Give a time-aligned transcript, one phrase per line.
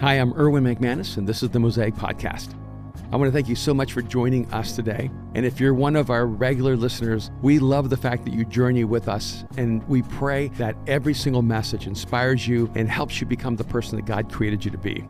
[0.00, 2.54] Hi, I'm Erwin McManus, and this is the Mosaic Podcast.
[3.12, 5.10] I want to thank you so much for joining us today.
[5.34, 8.84] And if you're one of our regular listeners, we love the fact that you journey
[8.84, 9.44] with us.
[9.56, 13.96] And we pray that every single message inspires you and helps you become the person
[13.96, 15.08] that God created you to be.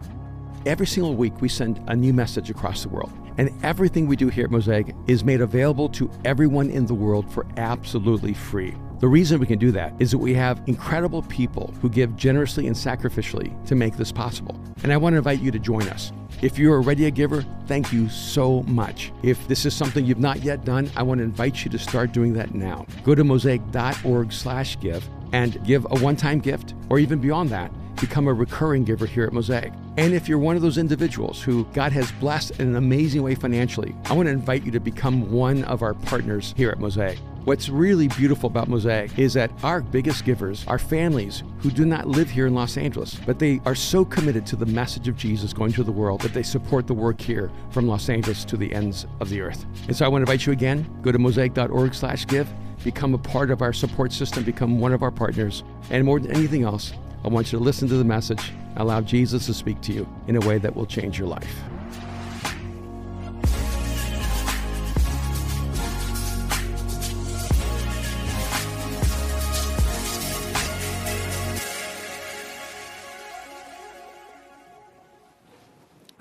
[0.67, 3.13] Every single week, we send a new message across the world.
[3.37, 7.33] And everything we do here at Mosaic is made available to everyone in the world
[7.33, 8.75] for absolutely free.
[9.01, 12.67] The reason we can do that is that we have incredible people who give generously
[12.67, 14.59] and sacrificially to make this possible.
[14.83, 16.13] And I want to invite you to join us.
[16.43, 19.13] If you're already a giver, thank you so much.
[19.23, 22.13] If this is something you've not yet done, I want to invite you to start
[22.13, 22.87] doing that now.
[23.03, 28.85] Go to mosaic.org/give and give a one-time gift or even beyond that become a recurring
[28.85, 29.73] giver here at Mosaic.
[29.97, 33.35] And if you're one of those individuals who God has blessed in an amazing way
[33.35, 37.19] financially, I want to invite you to become one of our partners here at Mosaic.
[37.45, 42.09] What's really beautiful about Mosaic is that our biggest givers are families who do not
[42.09, 45.53] live here in Los Angeles, but they are so committed to the message of Jesus
[45.53, 48.73] going to the world that they support the work here from Los Angeles to the
[48.73, 49.67] ends of the earth.
[49.89, 52.49] And so I want to invite you again, go to mosaic.org/give,
[52.83, 56.35] become a part of our support system, become one of our partners, and more than
[56.35, 59.93] anything else, I want you to listen to the message, allow Jesus to speak to
[59.93, 61.63] you in a way that will change your life.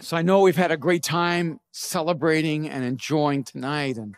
[0.03, 4.15] So I know we've had a great time celebrating and enjoying tonight and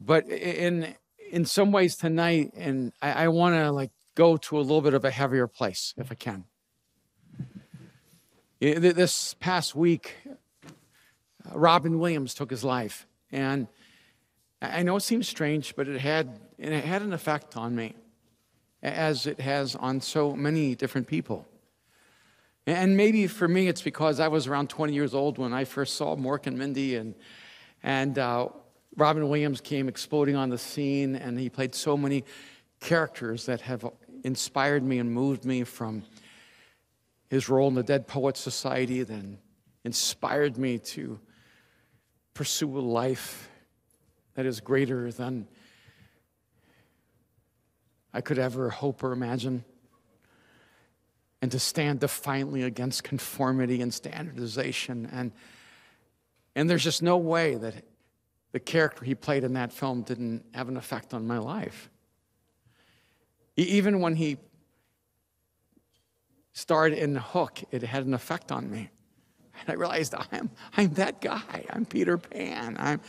[0.00, 0.94] but in
[1.30, 4.94] in some ways tonight and I, I want to like go to a little bit
[4.94, 6.44] of a heavier place if I can.
[8.60, 10.70] This past week, uh,
[11.52, 13.68] Robin Williams took his life, and
[14.62, 17.94] I know it seems strange, but it had it had an effect on me,
[18.82, 21.46] as it has on so many different people.
[22.66, 25.96] And maybe for me, it's because I was around 20 years old when I first
[25.96, 27.14] saw Mork and Mindy, and
[27.82, 28.48] and uh,
[28.96, 32.24] Robin Williams came exploding on the scene, and he played so many
[32.80, 33.84] characters that have
[34.24, 36.02] inspired me and moved me from
[37.28, 39.38] his role in the Dead Poets Society, then
[39.84, 41.20] inspired me to
[42.32, 43.50] pursue a life
[44.34, 45.46] that is greater than
[48.12, 49.64] I could ever hope or imagine,
[51.44, 55.06] and to stand defiantly against conformity and standardization.
[55.12, 55.30] And,
[56.54, 57.74] and there's just no way that
[58.52, 61.90] the character he played in that film didn't have an effect on my life.
[63.58, 64.38] Even when he
[66.54, 68.88] starred in Hook, it had an effect on me.
[69.60, 71.66] And I realized I'm, I'm that guy.
[71.68, 72.76] I'm Peter Pan.
[72.78, 73.02] I'm,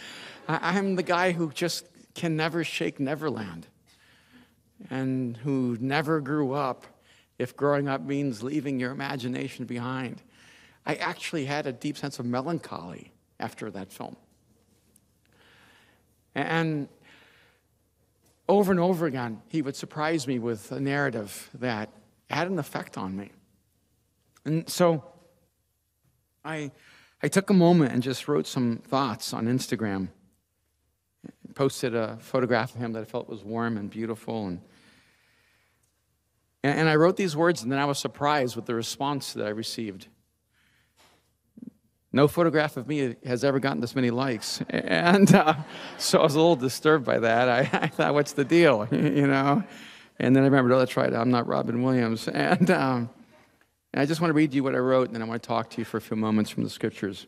[0.49, 1.85] I'm the guy who just
[2.15, 3.65] can never shake Neverland
[4.89, 6.85] and who never grew up
[7.37, 10.21] if growing up means leaving your imagination behind.
[10.85, 14.15] I actually had a deep sense of melancholy after that film.
[16.33, 16.87] And
[18.47, 21.89] over and over again, he would surprise me with a narrative that
[22.29, 23.31] had an effect on me.
[24.45, 25.03] And so
[26.43, 26.71] I,
[27.23, 30.09] I took a moment and just wrote some thoughts on Instagram.
[31.55, 34.47] Posted a photograph of him that I felt was warm and beautiful.
[34.47, 34.61] And,
[36.67, 39.49] and I wrote these words, and then I was surprised with the response that I
[39.49, 40.07] received.
[42.15, 44.61] No photograph of me has ever gotten this many likes.
[44.69, 45.55] And uh,
[45.97, 47.49] so I was a little disturbed by that.
[47.49, 48.87] I, I, thought, what's the deal?
[48.91, 49.63] you know?
[50.17, 52.29] And then I remembered, oh, that's right, I'm not Robin Williams.
[52.29, 53.09] And, um,
[53.93, 55.47] and I just want to read you what I wrote, and then I want to
[55.47, 57.27] talk to you for a few moments from the scriptures.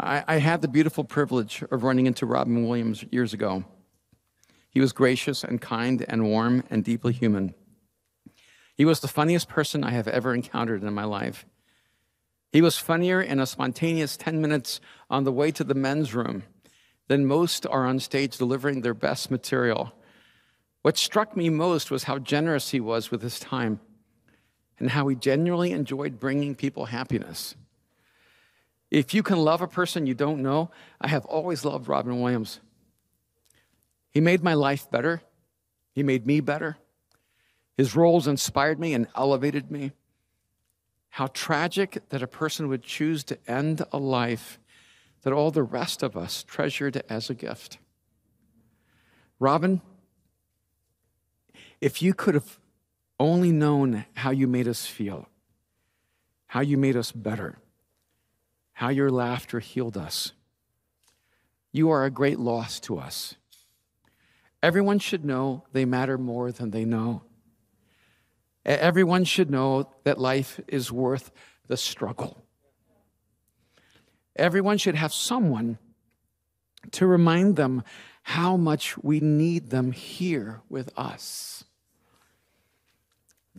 [0.00, 3.64] I, I had the beautiful privilege of running into Robin Williams years ago.
[4.70, 7.54] He was gracious and kind and warm and deeply human.
[8.74, 11.46] He was the funniest person I have ever encountered in my life.
[12.52, 14.80] He was funnier in a spontaneous 10 minutes
[15.10, 16.44] on the way to the men's room
[17.08, 19.92] than most are on stage delivering their best material.
[20.82, 23.80] What struck me most was how generous he was with his time
[24.78, 27.56] and how he genuinely enjoyed bringing people happiness.
[28.90, 30.70] If you can love a person you don't know,
[31.00, 32.60] I have always loved Robin Williams.
[34.10, 35.22] He made my life better,
[35.92, 36.78] he made me better.
[37.76, 39.92] His roles inspired me and elevated me.
[41.10, 44.58] How tragic that a person would choose to end a life
[45.22, 47.78] that all the rest of us treasured as a gift.
[49.38, 49.80] Robin,
[51.80, 52.58] if you could have
[53.20, 55.28] only known how you made us feel,
[56.46, 57.58] how you made us better,
[58.72, 60.32] how your laughter healed us,
[61.72, 63.36] you are a great loss to us.
[64.62, 67.22] Everyone should know they matter more than they know.
[68.64, 71.30] Everyone should know that life is worth
[71.68, 72.44] the struggle.
[74.36, 75.78] Everyone should have someone
[76.92, 77.82] to remind them
[78.22, 81.64] how much we need them here with us.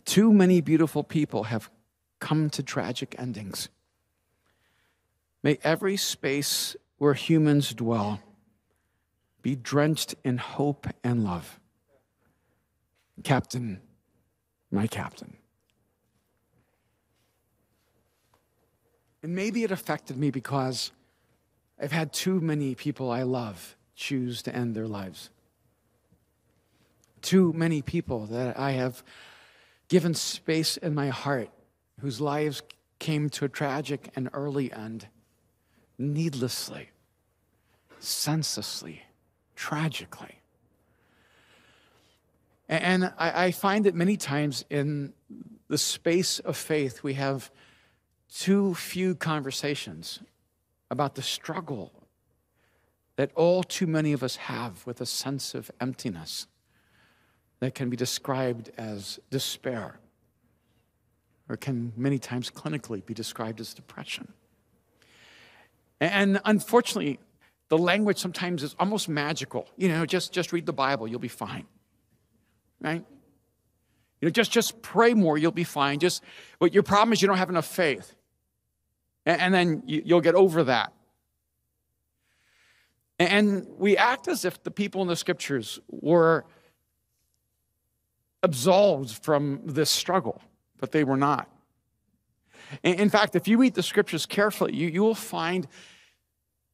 [0.04, 1.70] Too many beautiful people have
[2.18, 3.68] come to tragic endings.
[5.42, 8.20] May every space where humans dwell
[9.42, 11.58] be drenched in hope and love.
[13.22, 13.80] Captain,
[14.70, 15.36] my captain.
[19.22, 20.92] And maybe it affected me because
[21.80, 25.30] I've had too many people I love choose to end their lives.
[27.20, 29.02] Too many people that I have
[29.88, 31.50] given space in my heart
[32.00, 32.62] whose lives
[32.98, 35.08] came to a tragic and early end,
[35.98, 36.90] needlessly,
[37.98, 39.02] senselessly,
[39.60, 40.40] tragically.
[42.66, 45.12] And I, find that many times in
[45.68, 47.50] the space of faith, we have
[48.32, 50.20] too few conversations
[50.90, 51.92] about the struggle
[53.16, 56.46] that all too many of us have with a sense of emptiness
[57.58, 59.98] that can be described as despair
[61.50, 64.32] or can many times clinically be described as depression.
[66.00, 67.18] And unfortunately,
[67.70, 69.66] the language sometimes is almost magical.
[69.76, 71.66] You know, just, just read the Bible, you'll be fine.
[72.80, 73.04] Right?
[74.20, 76.00] You know, just, just pray more, you'll be fine.
[76.00, 76.22] Just,
[76.58, 78.14] but your problem is you don't have enough faith.
[79.24, 80.92] And, and then you, you'll get over that.
[83.20, 86.44] And we act as if the people in the scriptures were
[88.42, 90.42] absolved from this struggle,
[90.78, 91.48] but they were not.
[92.82, 95.68] In fact, if you read the scriptures carefully, you, you will find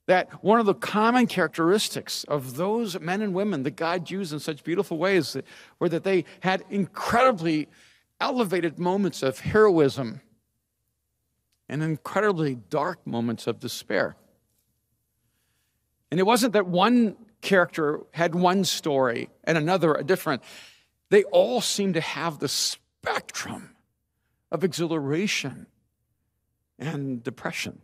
[0.06, 4.38] that one of the common characteristics of those men and women that God used in
[4.38, 5.36] such beautiful ways
[5.78, 7.68] were that they had incredibly
[8.20, 10.20] elevated moments of heroism
[11.68, 14.16] and incredibly dark moments of despair.
[16.10, 20.42] And it wasn't that one character had one story and another a different.
[21.10, 23.74] They all seemed to have the spectrum
[24.52, 25.66] of exhilaration
[26.78, 27.82] and depression.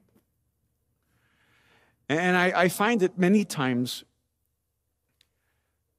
[2.18, 4.04] And I, I find that many times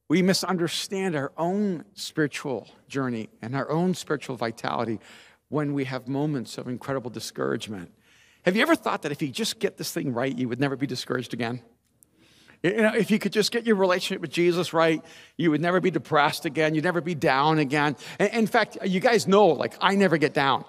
[0.08, 5.00] we misunderstand our own spiritual journey and our own spiritual vitality
[5.48, 7.90] when we have moments of incredible discouragement.
[8.44, 10.76] Have you ever thought that if you just get this thing right, you would never
[10.76, 11.62] be discouraged again?
[12.62, 15.04] You know, if you could just get your relationship with Jesus right,
[15.36, 16.74] you would never be depressed again.
[16.74, 17.96] You'd never be down again.
[18.18, 20.64] In fact, you guys know, like, I never get down,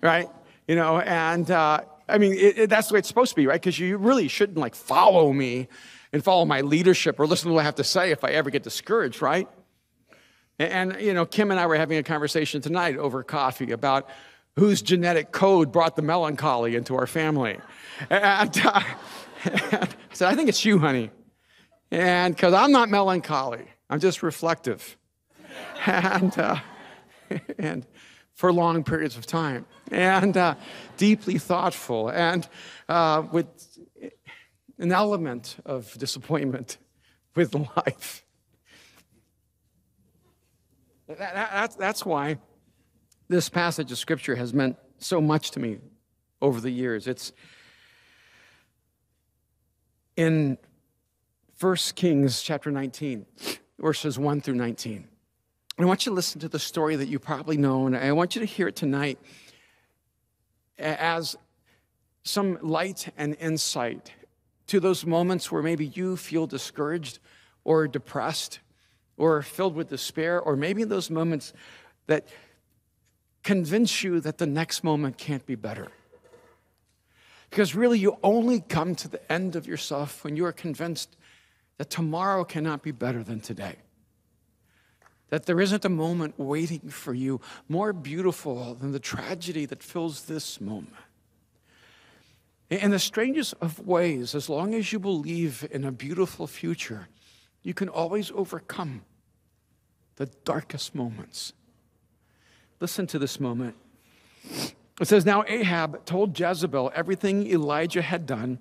[0.00, 0.28] right?
[0.66, 3.46] You know, and uh, I mean, it, it, that's the way it's supposed to be,
[3.46, 3.60] right?
[3.60, 5.68] Because you really shouldn't, like, follow me
[6.12, 8.50] and follow my leadership or listen to what I have to say if I ever
[8.50, 9.48] get discouraged, right?
[10.58, 14.08] And, and you know, Kim and I were having a conversation tonight over coffee about
[14.56, 17.58] whose genetic code brought the melancholy into our family.
[18.10, 18.82] And, uh,
[19.44, 21.10] I said, I think it's you, honey.
[21.90, 24.96] And because I'm not melancholy, I'm just reflective.
[25.86, 26.56] and, uh,
[27.58, 27.86] and
[28.42, 29.64] for long periods of time.
[29.92, 30.56] And uh,
[30.96, 32.08] deeply thoughtful.
[32.08, 32.48] And
[32.88, 33.46] uh, with
[34.78, 36.78] an element of disappointment
[37.36, 38.24] with life.
[41.06, 42.38] That, that, that's why
[43.28, 45.78] this passage of Scripture has meant so much to me
[46.40, 47.06] over the years.
[47.06, 47.30] It's
[50.16, 50.58] in
[51.60, 53.24] 1 Kings chapter 19,
[53.78, 55.11] verses 1 through 19.
[55.78, 58.34] I want you to listen to the story that you probably know, and I want
[58.36, 59.18] you to hear it tonight
[60.78, 61.36] as
[62.24, 64.12] some light and insight
[64.66, 67.18] to those moments where maybe you feel discouraged
[67.64, 68.60] or depressed
[69.16, 71.52] or filled with despair, or maybe those moments
[72.06, 72.26] that
[73.42, 75.88] convince you that the next moment can't be better.
[77.50, 81.16] Because really, you only come to the end of yourself when you are convinced
[81.76, 83.76] that tomorrow cannot be better than today.
[85.32, 90.26] That there isn't a moment waiting for you more beautiful than the tragedy that fills
[90.26, 90.92] this moment.
[92.68, 97.08] In the strangest of ways, as long as you believe in a beautiful future,
[97.62, 99.06] you can always overcome
[100.16, 101.54] the darkest moments.
[102.78, 103.76] Listen to this moment.
[105.00, 108.58] It says, Now Ahab told Jezebel everything Elijah had done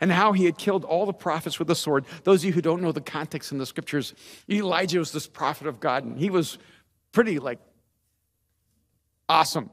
[0.00, 2.06] and how he had killed all the prophets with the sword.
[2.24, 4.14] Those of you who don't know the context in the scriptures,
[4.48, 6.58] Elijah was this prophet of God, and he was
[7.12, 7.58] pretty like
[9.28, 9.70] awesome,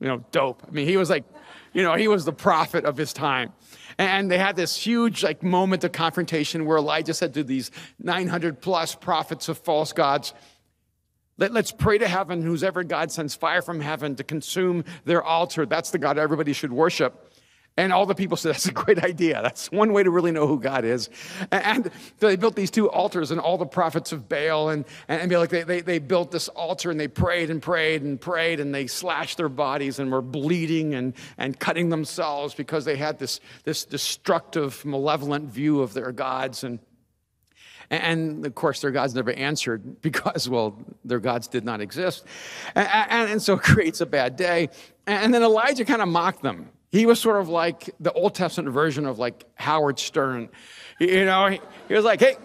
[0.00, 0.62] you know, dope.
[0.66, 1.24] I mean, he was like,
[1.72, 3.52] You know, he was the prophet of his time.
[3.98, 8.60] And they had this huge like moment of confrontation where Elijah said to these 900
[8.60, 10.34] plus prophets of false gods,
[11.36, 15.22] Let, us pray to heaven, whose ever God sends fire from heaven to consume their
[15.22, 15.66] altar.
[15.66, 17.32] That's the God everybody should worship.
[17.78, 19.40] And all the people said, that's a great idea.
[19.40, 21.08] That's one way to really know who God is.
[21.52, 24.70] And they built these two altars and all the prophets of Baal.
[24.70, 28.20] And, and, like they, they, they built this altar and they prayed and prayed and
[28.20, 32.96] prayed and they slashed their bodies and were bleeding and, and cutting themselves because they
[32.96, 36.64] had this, this destructive, malevolent view of their gods.
[36.64, 36.80] And,
[37.90, 42.24] and of course, their gods never answered because, well, their gods did not exist.
[42.74, 44.70] And, and, and so it creates a bad day.
[45.06, 46.70] And then Elijah kind of mocked them.
[46.90, 50.48] He was sort of like the Old Testament version of like Howard Stern.
[50.98, 52.36] You know, he, he was like, hey,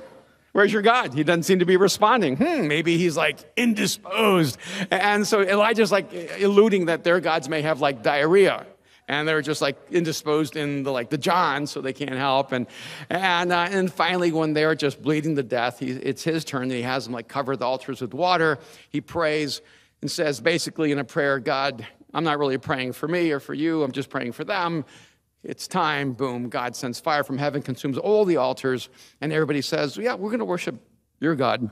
[0.54, 1.16] Where's your God?
[1.16, 2.38] He doesn't seem to be responding.
[2.38, 4.60] Hmm, maybe he's like indisposed.
[4.92, 8.68] And so Elijah's like alluding that their gods may have like diarrhea
[9.08, 12.52] and they're just like indisposed in the like the John, so they can't help.
[12.52, 12.68] And
[13.10, 16.64] and uh, and finally, when they're just bleeding to death, he, it's his turn.
[16.64, 18.60] And he has them like cover the altars with water.
[18.90, 19.62] He prays
[20.02, 23.54] and says basically in a prayer, God, I'm not really praying for me or for
[23.54, 24.86] you, I'm just praying for them.
[25.44, 28.90] It's time, boom, God sends fire from heaven, consumes all the altars,
[29.20, 30.76] and everybody says, Yeah, we're going to worship
[31.20, 31.70] your God.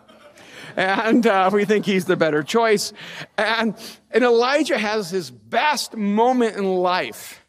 [0.75, 2.93] And uh, we think he's the better choice.
[3.37, 3.75] And,
[4.11, 7.45] and Elijah has his best moment in life,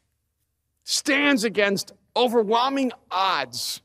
[0.85, 3.81] stands against overwhelming odds,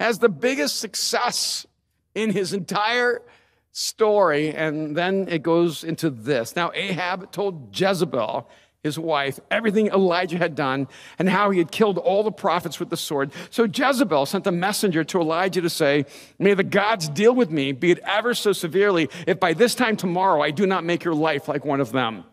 [0.00, 1.66] has the biggest success
[2.14, 3.22] in his entire
[3.72, 6.54] story, and then it goes into this.
[6.54, 8.48] Now, Ahab told Jezebel,
[8.82, 10.88] his wife, everything Elijah had done
[11.18, 13.32] and how he had killed all the prophets with the sword.
[13.50, 16.04] So Jezebel sent a messenger to Elijah to say,
[16.38, 19.96] May the gods deal with me, be it ever so severely, if by this time
[19.96, 22.24] tomorrow I do not make your life like one of them.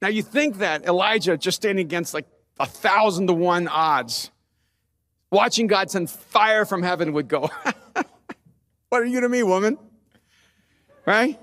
[0.00, 2.26] Now, you think that Elijah, just standing against like
[2.58, 4.30] a thousand to one odds,
[5.30, 7.50] watching God send fire from heaven, would go,
[8.92, 9.78] What are you to me, woman?
[11.06, 11.40] Right?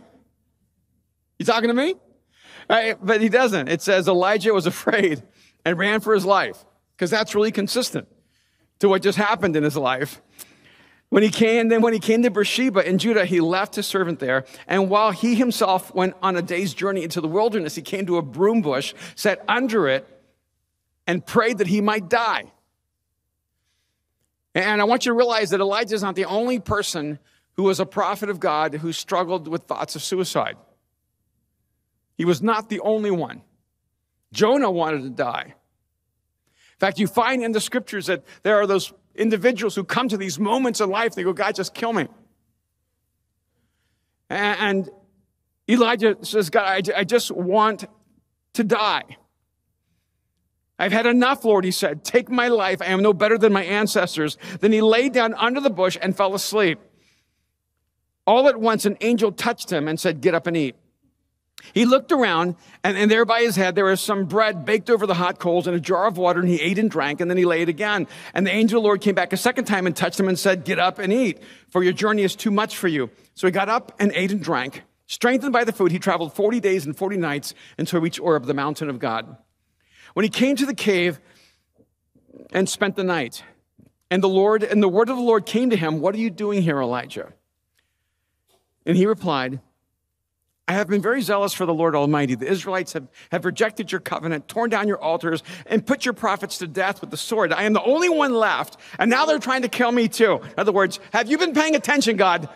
[1.40, 1.96] You talking to me?
[2.70, 2.96] Right?
[3.02, 3.70] But he doesn't.
[3.70, 5.24] It says Elijah was afraid
[5.66, 6.64] and ran for his life
[6.96, 8.08] because that's really consistent
[8.78, 10.22] to what just happened in his life.
[11.10, 14.20] When he came, then when he came to Beersheba in Judah, he left his servant
[14.20, 14.46] there.
[14.68, 18.18] And while he himself went on a day's journey into the wilderness, he came to
[18.18, 20.08] a broom bush, sat under it,
[21.08, 22.44] and prayed that he might die.
[24.54, 27.18] And I want you to realize that Elijah is not the only person
[27.60, 30.56] who was a prophet of God who struggled with thoughts of suicide.
[32.16, 33.42] He was not the only one.
[34.32, 35.44] Jonah wanted to die.
[35.48, 40.16] In fact, you find in the scriptures that there are those individuals who come to
[40.16, 42.08] these moments in life, they go, God, just kill me.
[44.30, 44.90] And
[45.68, 47.84] Elijah says, God, I just want
[48.54, 49.18] to die.
[50.82, 52.06] I've had enough, Lord, he said.
[52.06, 52.82] Take my life.
[52.82, 54.38] I am no better than my ancestors.
[54.62, 56.80] Then he lay down under the bush and fell asleep.
[58.30, 60.76] All at once, an angel touched him and said, Get up and eat.
[61.74, 65.08] He looked around, and, and there by his head there was some bread baked over
[65.08, 67.40] the hot coals and a jar of water, and he ate and drank, and then
[67.40, 68.06] he lay it again.
[68.36, 70.38] And the angel of the Lord came back a second time and touched him and
[70.38, 73.10] said, Get up and eat, for your journey is too much for you.
[73.34, 74.84] So he got up and ate and drank.
[75.08, 78.46] Strengthened by the food, he traveled 40 days and 40 nights until he reached Horeb,
[78.46, 79.38] the mountain of God.
[80.14, 81.20] When he came to the cave
[82.52, 83.44] and spent the night,
[84.12, 86.30] and the Lord and the word of the Lord came to him, What are you
[86.30, 87.34] doing here, Elijah?
[88.86, 89.60] And he replied,
[90.68, 92.36] I have been very zealous for the Lord Almighty.
[92.36, 96.60] The Israelites have, have rejected your covenant, torn down your altars, and put your prophets
[96.60, 97.52] to death with the sword.
[97.52, 100.36] I am the only one left, and now they're trying to kill me too.
[100.36, 102.50] In other words, have you been paying attention, God?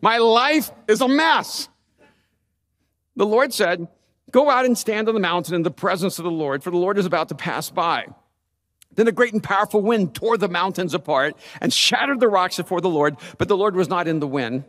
[0.00, 1.68] My life is a mess.
[3.16, 3.88] The Lord said,
[4.30, 6.76] Go out and stand on the mountain in the presence of the Lord, for the
[6.76, 8.06] Lord is about to pass by.
[8.96, 12.80] Then a great and powerful wind tore the mountains apart and shattered the rocks before
[12.80, 14.64] the Lord, but the Lord was not in the wind.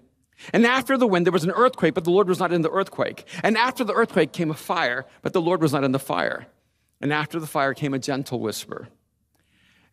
[0.51, 2.69] And after the wind, there was an earthquake, but the Lord was not in the
[2.69, 3.25] earthquake.
[3.43, 6.47] And after the earthquake came a fire, but the Lord was not in the fire.
[7.01, 8.89] And after the fire came a gentle whisper.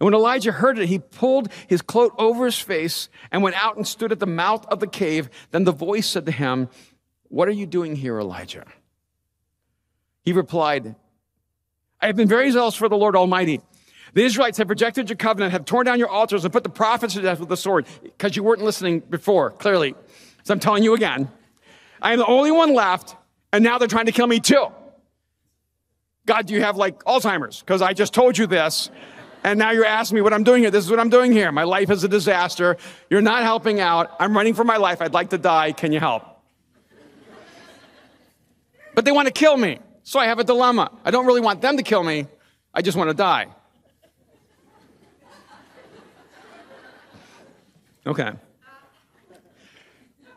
[0.00, 3.76] And when Elijah heard it, he pulled his cloak over his face and went out
[3.76, 5.30] and stood at the mouth of the cave.
[5.52, 6.68] Then the voice said to him,
[7.28, 8.64] What are you doing here, Elijah?
[10.24, 10.96] He replied,
[12.00, 13.60] I have been very zealous for the Lord Almighty.
[14.14, 17.14] The Israelites have rejected your covenant, have torn down your altars, and put the prophets
[17.14, 19.94] to death with the sword, because you weren't listening before, clearly.
[20.44, 21.30] So I'm telling you again.
[22.00, 23.16] I am the only one left,
[23.52, 24.66] and now they're trying to kill me too.
[26.26, 27.60] God, do you have like Alzheimer's?
[27.60, 28.90] Because I just told you this,
[29.44, 30.70] and now you're asking me what I'm doing here.
[30.70, 31.50] This is what I'm doing here.
[31.50, 32.76] My life is a disaster.
[33.08, 34.14] You're not helping out.
[34.20, 35.00] I'm running for my life.
[35.00, 35.72] I'd like to die.
[35.72, 36.24] Can you help?
[38.94, 39.78] But they want to kill me.
[40.02, 40.90] So I have a dilemma.
[41.04, 42.26] I don't really want them to kill me,
[42.74, 43.46] I just want to die.
[48.06, 48.32] Okay.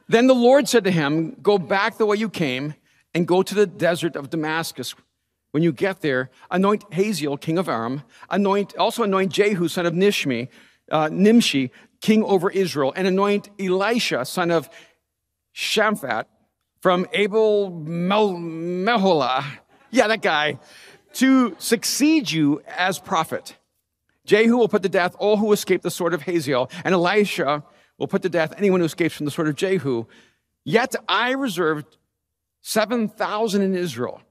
[0.08, 2.76] Then the Lord said to him, Go back the way you came
[3.14, 4.94] and go to the desert of Damascus.
[5.52, 9.94] When you get there, anoint Hazael, king of Aram, anoint, also anoint Jehu, son of
[9.94, 10.50] Nishmi,
[10.92, 14.70] uh, Nimshi, king over Israel, and anoint Elisha, son of
[15.56, 16.26] Shaphat,
[16.82, 19.44] from Abel Meholah,
[19.92, 20.60] yeah, that guy,
[21.14, 23.56] to succeed you as prophet.
[24.26, 27.64] Jehu will put to death all who escape the sword of Hazael, and Elisha
[27.98, 30.06] will put to death anyone who escapes from the sword of Jehu.
[30.64, 31.98] Yet I reserved
[32.62, 34.22] 7,000 in Israel,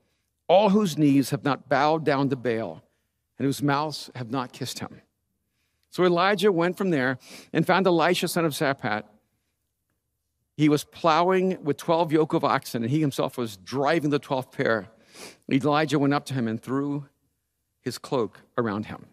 [0.49, 2.83] all whose knees have not bowed down to Baal,
[3.39, 5.01] and whose mouths have not kissed him.
[5.91, 7.19] So Elijah went from there
[7.53, 9.05] and found Elisha, son of Shaphat.
[10.57, 14.51] He was plowing with 12 yoke of oxen, and he himself was driving the 12th
[14.51, 14.89] pair.
[15.51, 17.07] Elijah went up to him and threw
[17.81, 19.07] his cloak around him.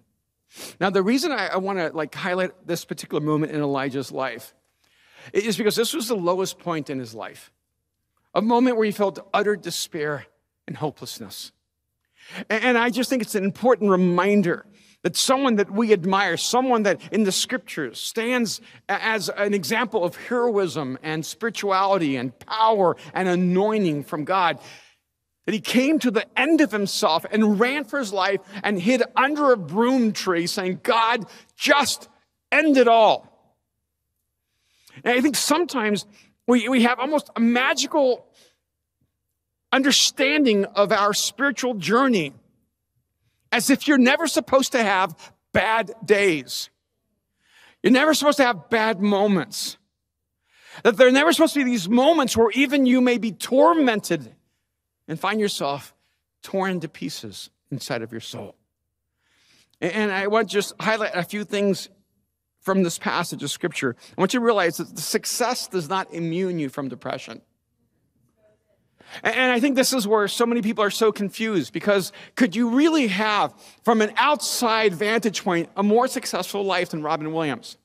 [0.79, 4.53] Now, the reason I, I want to like highlight this particular moment in Elijah's life
[5.33, 7.51] is because this was the lowest point in his life,
[8.33, 10.25] a moment where he felt utter despair
[10.67, 11.51] and hopelessness.
[12.49, 14.65] And, and I just think it's an important reminder
[15.03, 20.15] that someone that we admire, someone that in the scriptures stands as an example of
[20.15, 24.59] heroism and spirituality and power and anointing from God,
[25.45, 29.03] that he came to the end of himself and ran for his life and hid
[29.15, 32.09] under a broom tree saying, God, just
[32.51, 33.27] end it all.
[35.03, 36.05] And I think sometimes
[36.47, 38.25] we, we have almost a magical
[39.71, 42.33] understanding of our spiritual journey
[43.51, 46.69] as if you're never supposed to have bad days.
[47.81, 49.77] You're never supposed to have bad moments.
[50.83, 54.35] That there are never supposed to be these moments where even you may be tormented
[55.11, 55.93] and find yourself
[56.41, 58.55] torn to pieces inside of your soul.
[59.81, 61.89] And I want to just highlight a few things
[62.61, 63.97] from this passage of scripture.
[64.17, 67.41] I want you to realize that success does not immune you from depression.
[69.21, 72.69] And I think this is where so many people are so confused because could you
[72.69, 77.75] really have, from an outside vantage point, a more successful life than Robin Williams?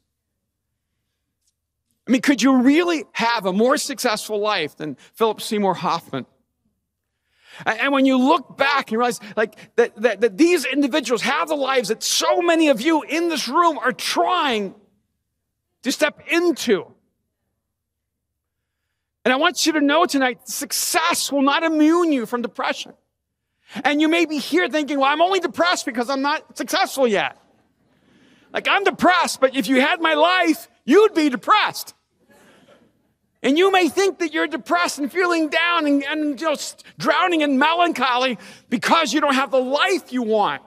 [2.06, 6.24] I mean, could you really have a more successful life than Philip Seymour Hoffman?
[7.64, 11.56] And when you look back, you realize like that, that, that these individuals have the
[11.56, 14.74] lives that so many of you in this room are trying
[15.82, 16.92] to step into.
[19.24, 22.92] And I want you to know tonight, success will not immune you from depression.
[23.82, 27.36] And you may be here thinking, well, I'm only depressed because I'm not successful yet.
[28.52, 31.95] Like I'm depressed, but if you had my life, you'd be depressed.
[33.46, 37.60] And you may think that you're depressed and feeling down and, and just drowning in
[37.60, 40.62] melancholy because you don't have the life you want.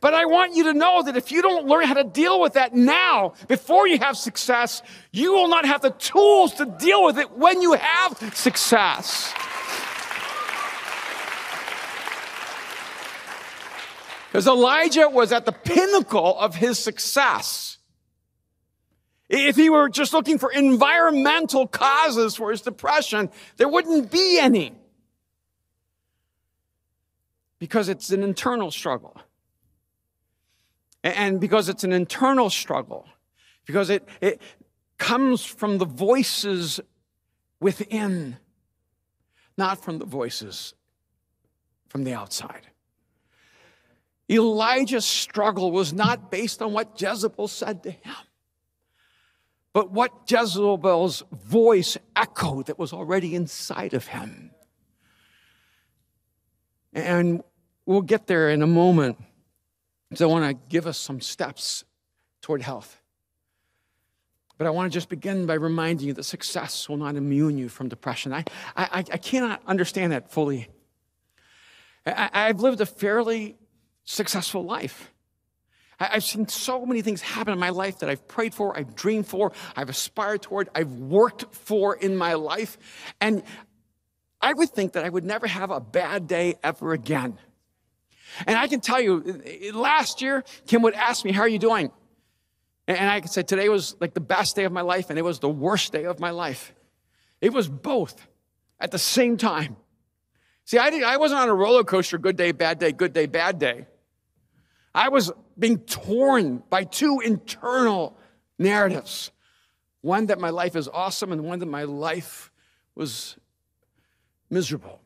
[0.00, 2.52] But I want you to know that if you don't learn how to deal with
[2.52, 7.18] that now, before you have success, you will not have the tools to deal with
[7.18, 9.34] it when you have success.
[14.28, 17.75] Because Elijah was at the pinnacle of his success.
[19.28, 24.72] If he were just looking for environmental causes for his depression, there wouldn't be any.
[27.58, 29.20] Because it's an internal struggle.
[31.02, 33.08] And because it's an internal struggle,
[33.64, 34.40] because it, it
[34.98, 36.80] comes from the voices
[37.60, 38.36] within,
[39.56, 40.74] not from the voices
[41.88, 42.66] from the outside.
[44.28, 48.14] Elijah's struggle was not based on what Jezebel said to him,
[49.76, 54.50] but what Jezebel's voice echoed that was already inside of him.
[56.94, 57.42] And
[57.84, 59.18] we'll get there in a moment.
[60.14, 61.84] So I want to give us some steps
[62.40, 63.02] toward health.
[64.56, 67.68] But I want to just begin by reminding you that success will not immune you
[67.68, 68.32] from depression.
[68.32, 68.44] I,
[68.78, 70.68] I, I cannot understand that fully.
[72.06, 73.58] I, I've lived a fairly
[74.04, 75.12] successful life.
[75.98, 79.26] I've seen so many things happen in my life that I've prayed for, I've dreamed
[79.26, 82.76] for, I've aspired toward, I've worked for in my life.
[83.20, 83.42] And
[84.40, 87.38] I would think that I would never have a bad day ever again.
[88.46, 89.40] And I can tell you,
[89.72, 91.90] last year, Kim would ask me, How are you doing?
[92.86, 95.22] And I could say, Today was like the best day of my life, and it
[95.22, 96.74] was the worst day of my life.
[97.40, 98.26] It was both
[98.78, 99.76] at the same time.
[100.64, 103.26] See, I, didn't, I wasn't on a roller coaster, good day, bad day, good day,
[103.26, 103.86] bad day.
[104.94, 108.16] I was being torn by two internal
[108.58, 109.30] narratives
[110.06, 112.52] one that my life is awesome, and one that my life
[112.94, 113.36] was
[114.48, 115.00] miserable.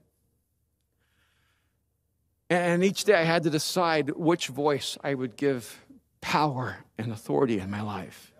[2.51, 5.87] And each day I had to decide which voice I would give
[6.21, 8.35] power and authority in my life.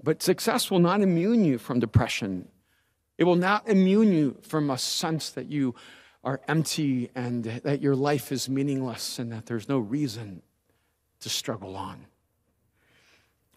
[0.00, 2.46] But success will not immune you from depression.
[3.18, 5.74] It will not immune you from a sense that you
[6.22, 10.42] are empty and that your life is meaningless and that there's no reason
[11.24, 12.06] to struggle on.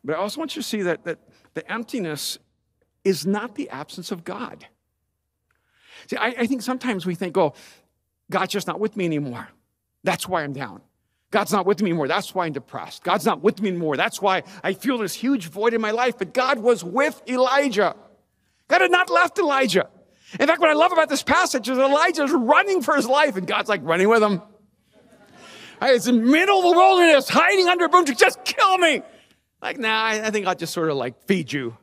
[0.03, 1.19] But I also want you to see that, that
[1.53, 2.39] the emptiness
[3.03, 4.65] is not the absence of God.
[6.07, 7.53] See, I, I think sometimes we think, oh,
[8.29, 9.49] God's just not with me anymore.
[10.03, 10.81] That's why I'm down.
[11.29, 12.07] God's not with me anymore.
[12.07, 13.03] That's why I'm depressed.
[13.03, 13.97] God's not with me anymore.
[13.97, 16.17] That's why I feel this huge void in my life.
[16.17, 17.95] But God was with Elijah.
[18.69, 19.89] God had not left Elijah.
[20.39, 23.35] In fact, what I love about this passage is Elijah is running for his life,
[23.35, 24.41] and God's like running with him.
[25.81, 28.15] It's in the middle of the wilderness, hiding under a broom tree.
[28.15, 29.01] Just kill me.
[29.61, 31.77] Like, nah, I think I'll just sort of like feed you.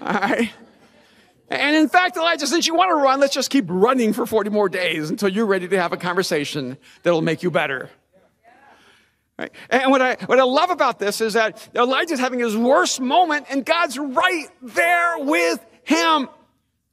[0.00, 0.50] All right.
[1.48, 4.50] And in fact, Elijah, since you want to run, let's just keep running for 40
[4.50, 7.88] more days until you're ready to have a conversation that'll make you better.
[9.38, 9.52] Right?
[9.70, 13.46] And what I, what I love about this is that Elijah's having his worst moment
[13.50, 16.28] and God's right there with him.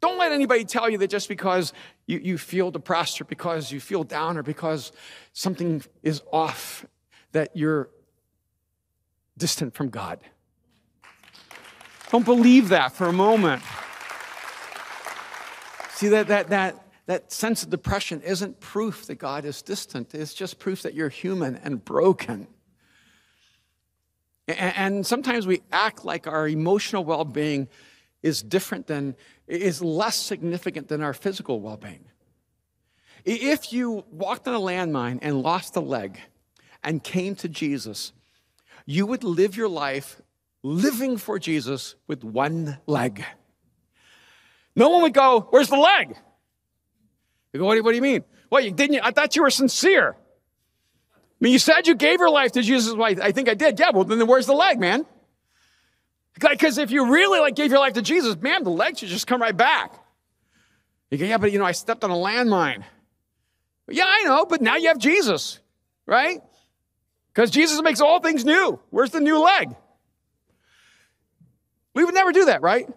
[0.01, 1.71] Don't let anybody tell you that just because
[2.05, 4.91] you, you feel depressed or because you feel down or because
[5.33, 6.85] something is off,
[7.31, 7.89] that you're
[9.37, 10.19] distant from God.
[12.11, 13.63] Don't believe that for a moment.
[15.95, 20.33] See, that, that, that, that sense of depression isn't proof that God is distant, it's
[20.33, 22.47] just proof that you're human and broken.
[24.47, 27.69] And sometimes we act like our emotional well being
[28.21, 29.15] is different than,
[29.47, 32.05] is less significant than our physical well being.
[33.25, 36.19] If you walked on a landmine and lost a leg
[36.83, 38.11] and came to Jesus,
[38.85, 40.21] you would live your life
[40.61, 43.23] living for Jesus with one leg.
[44.75, 46.15] No one would go, Where's the leg?
[47.53, 48.23] You go, What do you, what do you mean?
[48.49, 50.15] Well, you didn't, I thought you were sincere.
[51.15, 52.93] I mean, you said you gave your life to Jesus.
[52.93, 53.79] Well, I think I did.
[53.79, 55.05] Yeah, well, then where's the leg, man?
[56.35, 59.27] Because if you really like gave your life to Jesus, man, the leg should just
[59.27, 59.93] come right back.
[61.11, 62.83] You go, yeah, but you know, I stepped on a landmine.
[63.89, 65.59] Yeah, I know, but now you have Jesus,
[66.05, 66.41] right?
[67.33, 68.79] Because Jesus makes all things new.
[68.89, 69.75] Where's the new leg?
[71.93, 72.87] We would never do that, right?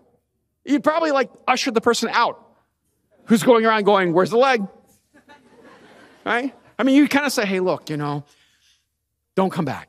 [0.65, 2.43] You'd probably like usher the person out
[3.27, 4.67] who's going around going, Where's the leg?
[6.25, 6.55] Right?
[6.79, 8.25] I mean, you kind of say, Hey, look, you know,
[9.35, 9.89] don't come back.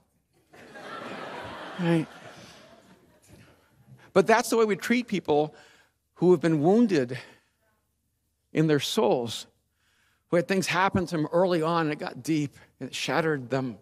[1.80, 2.08] Right?
[4.14, 5.54] But that's the way we treat people
[6.16, 7.18] who have been wounded
[8.52, 9.46] in their souls,
[10.30, 13.50] who had things happen to them early on and it got deep and it shattered
[13.50, 13.78] them.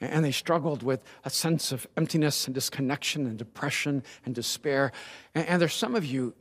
[0.00, 4.92] And they struggled with a sense of emptiness and disconnection and depression and despair.
[5.34, 6.34] And, there's some of you,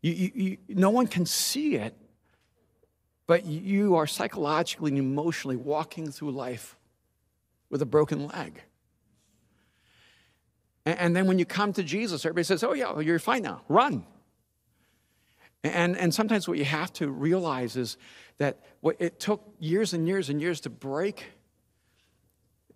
[0.00, 1.94] you, you, you, no one can see it,
[3.26, 6.78] but you are psychologically and emotionally walking through life
[7.68, 8.62] with a broken leg.
[10.86, 14.06] And, then when you come to Jesus, everybody says, Oh, yeah, you're fine now, run.
[15.64, 17.96] And, and sometimes what you have to realize is
[18.38, 21.24] that what it took years and years and years to break,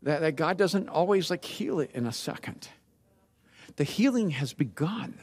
[0.03, 2.69] that, that God doesn't always like heal it in a second.
[3.77, 5.19] The healing has begun.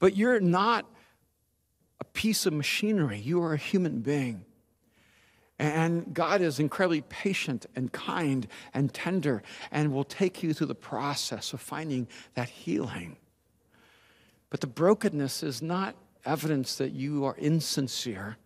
[0.00, 0.84] But you're not
[2.00, 4.44] a piece of machinery, you are a human being.
[5.58, 10.74] And God is incredibly patient and kind and tender and will take you through the
[10.74, 13.16] process of finding that healing.
[14.50, 18.36] But the brokenness is not evidence that you are insincere.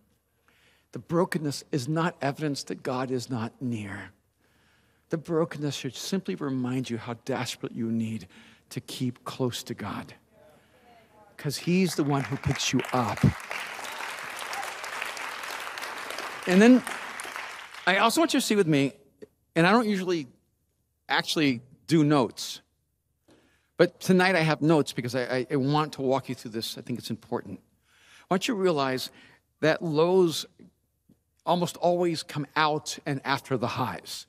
[0.91, 4.11] The brokenness is not evidence that God is not near.
[5.09, 8.27] The brokenness should simply remind you how desperate you need
[8.69, 10.13] to keep close to God.
[11.35, 13.19] Because He's the one who picks you up.
[16.47, 16.83] And then
[17.85, 18.93] I also want you to see with me,
[19.55, 20.27] and I don't usually
[21.09, 22.61] actually do notes,
[23.77, 26.77] but tonight I have notes because I, I, want to walk you through this.
[26.77, 27.59] I think it's important.
[28.29, 29.09] Want you realize
[29.61, 30.45] that lows
[31.45, 34.27] almost always come out and after the highs.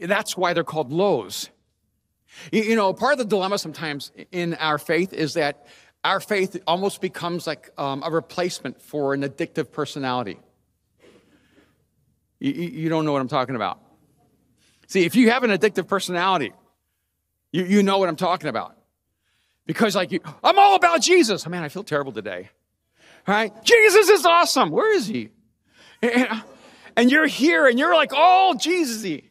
[0.00, 1.50] That's why they're called lows.
[2.50, 5.66] You know, part of the dilemma sometimes in our faith is that
[6.02, 10.38] our faith almost becomes like um, a replacement for an addictive personality.
[12.40, 13.80] You, you don't know what I'm talking about.
[14.86, 16.52] See, if you have an addictive personality,
[17.52, 18.76] you, you know what I'm talking about.
[19.66, 21.46] Because, like, I'm all about Jesus.
[21.46, 22.50] Oh, man, I feel terrible today.
[23.26, 23.52] All right?
[23.64, 24.70] Jesus is awesome.
[24.70, 25.30] Where is he?
[26.02, 26.42] And,
[26.96, 29.22] and you're here and you're like, oh, Jesus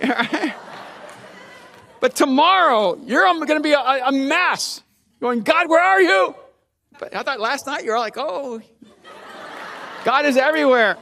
[2.00, 4.82] but tomorrow, you're um, going to be a, a mess.
[5.20, 6.34] Going, God, where are you?
[6.98, 8.60] But I thought last night you were like, oh,
[10.04, 10.96] God is everywhere.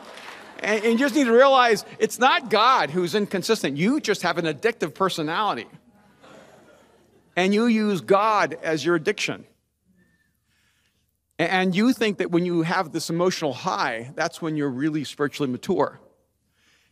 [0.63, 3.79] And you just need to realize it's not God who's inconsistent.
[3.79, 5.67] You just have an addictive personality.
[7.41, 9.47] And you use God as your addiction.
[11.39, 15.51] And you think that when you have this emotional high, that's when you're really spiritually
[15.51, 15.99] mature.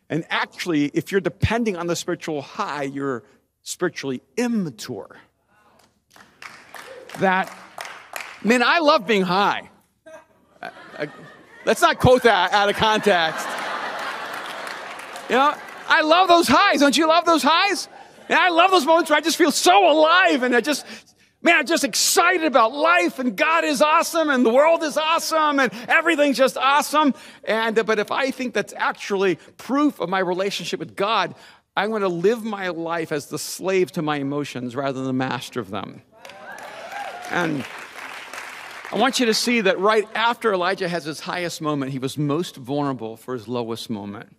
[0.08, 3.24] And actually, if you're depending on the spiritual high, you're
[3.60, 5.18] spiritually immature.
[7.18, 7.54] That,
[8.42, 9.68] man, I love being high.
[10.62, 11.08] I, I,
[11.66, 13.46] let's not quote that out of context.
[15.28, 15.54] You know,
[15.88, 16.80] I love those highs.
[16.80, 17.90] Don't you love those highs?
[18.28, 20.84] And I love those moments where I just feel so alive and I just,
[21.42, 25.60] man, I'm just excited about life and God is awesome and the world is awesome
[25.60, 27.14] and everything's just awesome.
[27.44, 31.34] And, but if I think that's actually proof of my relationship with God,
[31.76, 35.12] I'm going to live my life as the slave to my emotions rather than the
[35.12, 36.02] master of them.
[37.30, 37.64] And
[38.90, 42.16] I want you to see that right after Elijah has his highest moment, he was
[42.16, 44.34] most vulnerable for his lowest moment.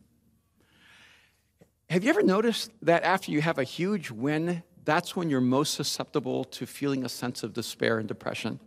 [1.90, 5.74] Have you ever noticed that after you have a huge win, that's when you're most
[5.74, 8.60] susceptible to feeling a sense of despair and depression?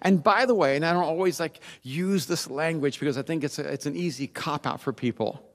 [0.00, 3.44] And by the way, and I don't always like use this language because I think
[3.44, 5.46] it's, a, it's an easy cop out for people.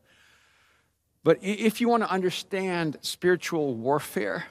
[1.23, 4.45] But if you want to understand spiritual warfare,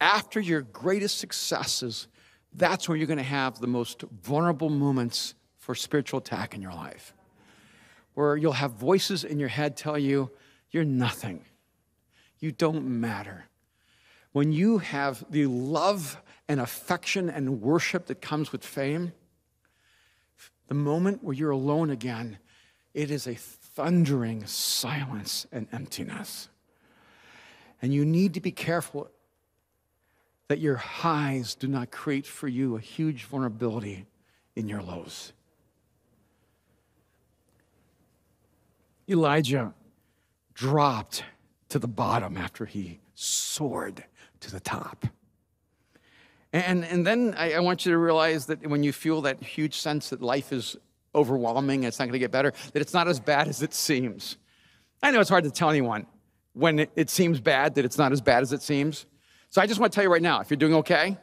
[0.00, 2.08] after your greatest successes,
[2.54, 6.72] that's where you're going to have the most vulnerable moments for spiritual attack in your
[6.72, 7.12] life.
[8.14, 10.30] Where you'll have voices in your head tell you,
[10.70, 11.44] you're nothing.
[12.38, 13.46] You don't matter.
[14.32, 19.12] When you have the love and affection and worship that comes with fame,
[20.68, 22.38] the moment where you're alone again,
[22.92, 26.48] it is a thundering silence and emptiness.
[27.80, 29.10] And you need to be careful
[30.48, 34.06] that your highs do not create for you a huge vulnerability
[34.54, 35.32] in your lows.
[39.08, 39.72] Elijah
[40.56, 41.22] dropped
[41.68, 44.02] to the bottom after he soared
[44.40, 45.06] to the top.
[46.52, 49.78] And, and then I, I, want you to realize that when you feel that huge
[49.78, 50.76] sense that life is
[51.14, 54.38] overwhelming, it's not going to get better, that it's not as bad as it seems.
[55.02, 56.06] I know it's hard to tell anyone
[56.54, 59.04] when it, it seems bad that it's not as bad as it seems.
[59.50, 61.18] So I just want to tell you right now if you're doing okay,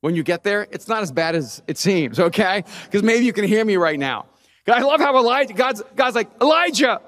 [0.00, 2.62] when you get there, it's not as bad as it seems, okay?
[2.84, 4.26] Because maybe you can hear me right now.
[4.68, 7.00] I love how Elijah, God's, God's like, Elijah,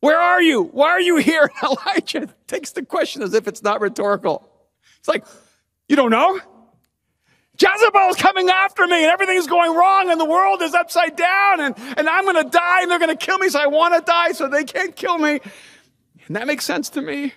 [0.00, 0.62] where are you?
[0.62, 1.50] Why are you here?
[1.62, 4.48] Elijah takes the question as if it's not rhetorical.
[4.98, 5.24] It's like,
[5.88, 6.40] you don't know?
[7.58, 11.74] Jezebel's coming after me and everything's going wrong and the world is upside down and,
[11.96, 14.02] and I'm going to die and they're going to kill me so I want to
[14.02, 15.40] die so they can't kill me.
[16.26, 17.32] And that makes sense to me.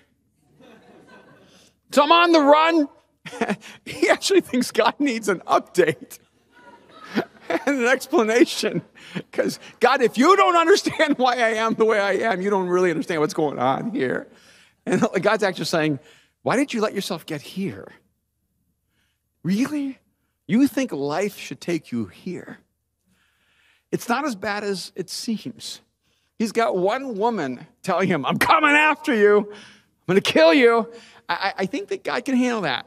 [1.92, 2.88] So I'm on the run.
[3.86, 6.18] he actually thinks God needs an update
[7.50, 8.82] and an explanation.
[9.14, 12.68] Because, God, if you don't understand why I am the way I am, you don't
[12.68, 14.28] really understand what's going on here.
[14.86, 15.98] And God's actually saying,
[16.42, 17.88] Why did you let yourself get here?
[19.42, 19.98] Really?
[20.46, 22.58] You think life should take you here?
[23.92, 25.80] It's not as bad as it seems.
[26.38, 30.90] He's got one woman telling him, I'm coming after you, I'm going to kill you.
[31.28, 32.86] I, I think that God can handle that.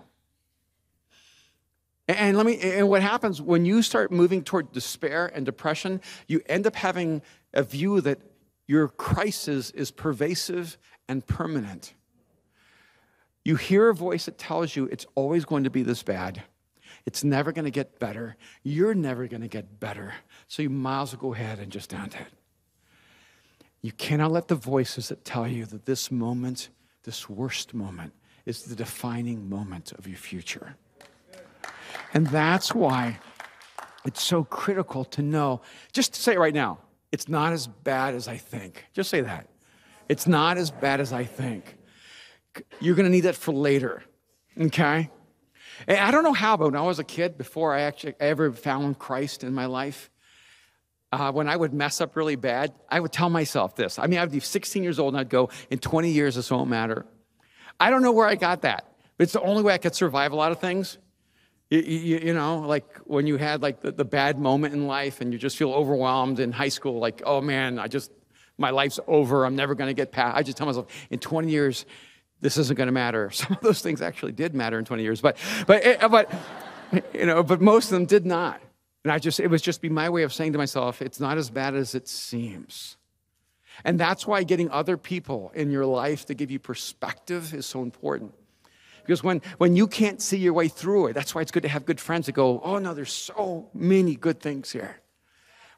[2.14, 6.42] And let me, and what happens when you start moving toward despair and depression, you
[6.48, 7.22] end up having
[7.54, 8.20] a view that
[8.68, 11.94] your crisis is pervasive and permanent.
[13.46, 16.44] You hear a voice that tells you it's always going to be this bad.
[17.06, 18.38] It's never going to get better.
[18.64, 20.14] You're never going to get better.
[20.48, 22.28] So you might as well go ahead and just end it.
[23.82, 26.70] You cannot let the voices that tell you that this moment,
[27.04, 28.14] this worst moment,
[28.46, 30.78] is the defining moment of your future.
[32.14, 33.20] And that's why
[34.06, 36.80] it's so critical to know, just to say it right now,
[37.12, 38.86] it's not as bad as I think.
[38.94, 39.48] Just say that.
[40.10, 41.78] It's not as bad as I think.
[42.80, 44.04] You're going to need that for later,
[44.60, 45.10] okay?
[45.88, 48.52] And I don't know how, but when I was a kid, before I actually ever
[48.52, 50.10] found Christ in my life,
[51.12, 54.00] uh, when I would mess up really bad, I would tell myself this.
[54.00, 56.70] I mean, I'd be 16 years old and I'd go, in 20 years, this won't
[56.70, 57.06] matter.
[57.80, 60.32] I don't know where I got that, but it's the only way I could survive
[60.32, 60.98] a lot of things.
[61.74, 65.22] You, you, you, know, like when you had like the, the bad moment in life
[65.22, 68.12] and you just feel overwhelmed in high school, like, oh man, I just,
[68.60, 69.44] my life's over.
[69.44, 70.38] I'm never going to get past.
[70.38, 71.88] I just tell myself, in 20 years,
[72.42, 73.32] this isn't going to matter.
[73.32, 76.32] Some of those things actually did matter in 20 years, but, but, eh, but,
[77.16, 78.62] you know, but most of them did not.
[79.04, 81.40] And I just, it was just be my way of saying to myself, it's not
[81.40, 82.98] as bad as it seems.
[83.84, 87.82] And that's why getting other people in your life to give you perspective is so
[87.82, 88.36] important.
[89.06, 91.70] Because when, when you can't see your way through it, that's why it's good to
[91.70, 95.02] have good friends that go, oh no, there's so many good things here.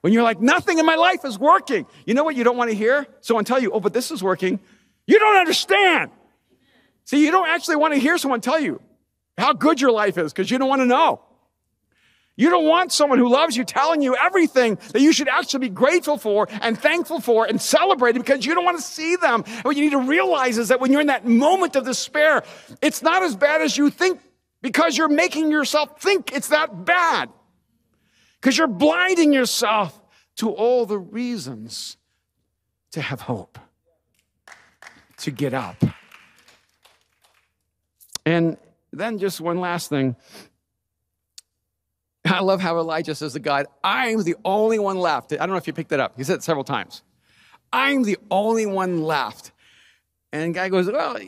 [0.01, 1.87] When you're like, nothing in my life is working.
[2.05, 3.07] You know what you don't want to hear?
[3.21, 4.59] Someone tell you, oh, but this is working.
[5.07, 6.11] You don't understand.
[7.05, 8.81] See, you don't actually want to hear someone tell you
[9.37, 11.24] how good your life is because you don't want to know.
[12.37, 15.69] You don't want someone who loves you telling you everything that you should actually be
[15.69, 19.43] grateful for and thankful for and celebrating because you don't want to see them.
[19.45, 22.43] And what you need to realize is that when you're in that moment of despair,
[22.81, 24.19] it's not as bad as you think
[24.61, 27.29] because you're making yourself think it's that bad.
[28.41, 29.99] Because you're blinding yourself
[30.37, 31.95] to all the reasons
[32.91, 33.57] to have hope,
[35.17, 35.83] to get up.
[38.25, 38.57] And
[38.91, 40.15] then just one last thing.
[42.25, 45.31] I love how Elijah says to God, I'm the only one left.
[45.33, 46.17] I don't know if you picked that up.
[46.17, 47.03] He said it several times.
[47.71, 49.51] I'm the only one left.
[50.31, 51.19] And guy goes, Well,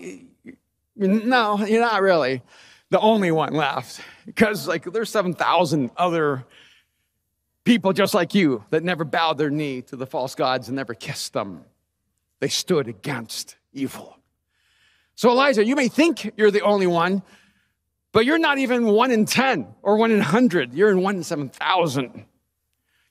[0.96, 2.42] no, you're not really
[2.90, 4.02] the only one left.
[4.26, 6.46] Because like there's 7,000 other
[7.64, 10.94] people just like you that never bowed their knee to the false gods and never
[10.94, 11.66] kissed them.
[12.40, 14.18] They stood against evil.
[15.16, 17.24] So Elijah, you may think you're the only one,
[18.18, 20.74] but you're not even one in 10 or one in 100.
[20.74, 22.26] You're in one in 7,000.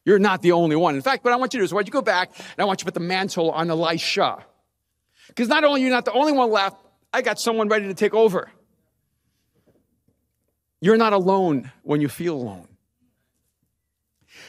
[0.04, 0.96] You're not the only one.
[0.96, 2.58] In fact, what I want you to do is, why don't you go back and
[2.58, 4.44] I want you to put the mantle on Elisha.
[5.28, 7.94] Because not only are you not the only one left, I got someone ready to
[7.94, 8.50] take over.
[10.80, 12.66] You're not alone when you feel alone.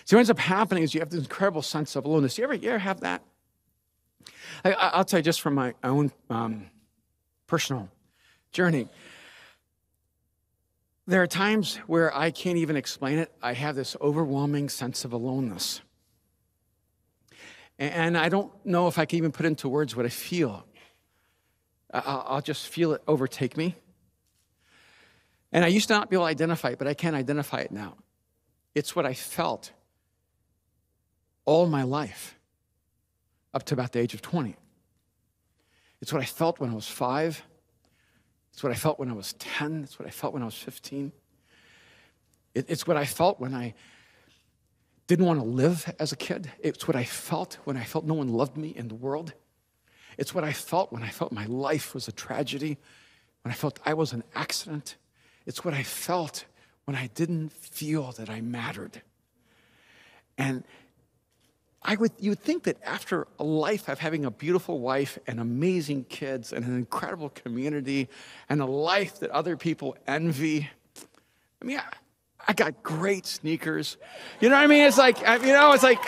[0.06, 2.36] So what ends up happening is you have this incredible sense of aloneness.
[2.40, 3.22] You ever, you ever have that?
[4.66, 6.66] I, will tell you just from my own um,
[7.46, 7.90] personal
[8.52, 8.88] journey.
[11.08, 13.32] There are times where I can't even explain it.
[13.42, 15.80] I have this overwhelming sense of aloneness.
[17.80, 20.66] And I don't know if I can even put into words what I feel.
[21.94, 23.76] I'll just feel it overtake me.
[25.54, 27.72] And I used to not be able to identify it, but I can identify it
[27.72, 27.96] now.
[28.76, 29.72] It's what I felt
[31.46, 32.38] all my life
[33.54, 34.58] up to about the age of 20.
[36.02, 37.42] It's what I felt when I was five.
[38.58, 39.84] It's what I felt when I was 10.
[39.84, 41.12] It's what I felt when I was 15.
[42.56, 43.76] It, it's what I felt when I
[45.06, 46.50] didn't want to live as a kid.
[46.58, 49.36] It's what I felt when I felt no one loved me in the world.
[50.18, 52.80] It's what I felt when I felt my life was a tragedy,
[53.44, 54.96] when I felt I was an accident.
[55.46, 56.46] It's what I felt
[56.86, 59.04] when I didn't feel that I mattered.
[60.36, 60.64] And
[61.84, 65.40] I would, you would think that after a life of having a beautiful wife and
[65.40, 68.10] amazing kids and an incredible community
[68.50, 70.70] and a life that other people envy,
[71.62, 71.84] I mean, I,
[72.48, 73.98] I got great sneakers.
[74.40, 74.84] You know what I mean?
[74.84, 76.00] It's like, you know, it's like,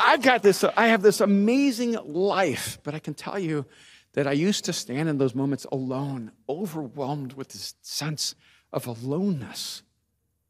[0.00, 3.66] I've got this, I have this amazing life, but I can tell you
[4.14, 8.34] that I used to stand in those moments alone, overwhelmed with this sense
[8.72, 9.82] of aloneness.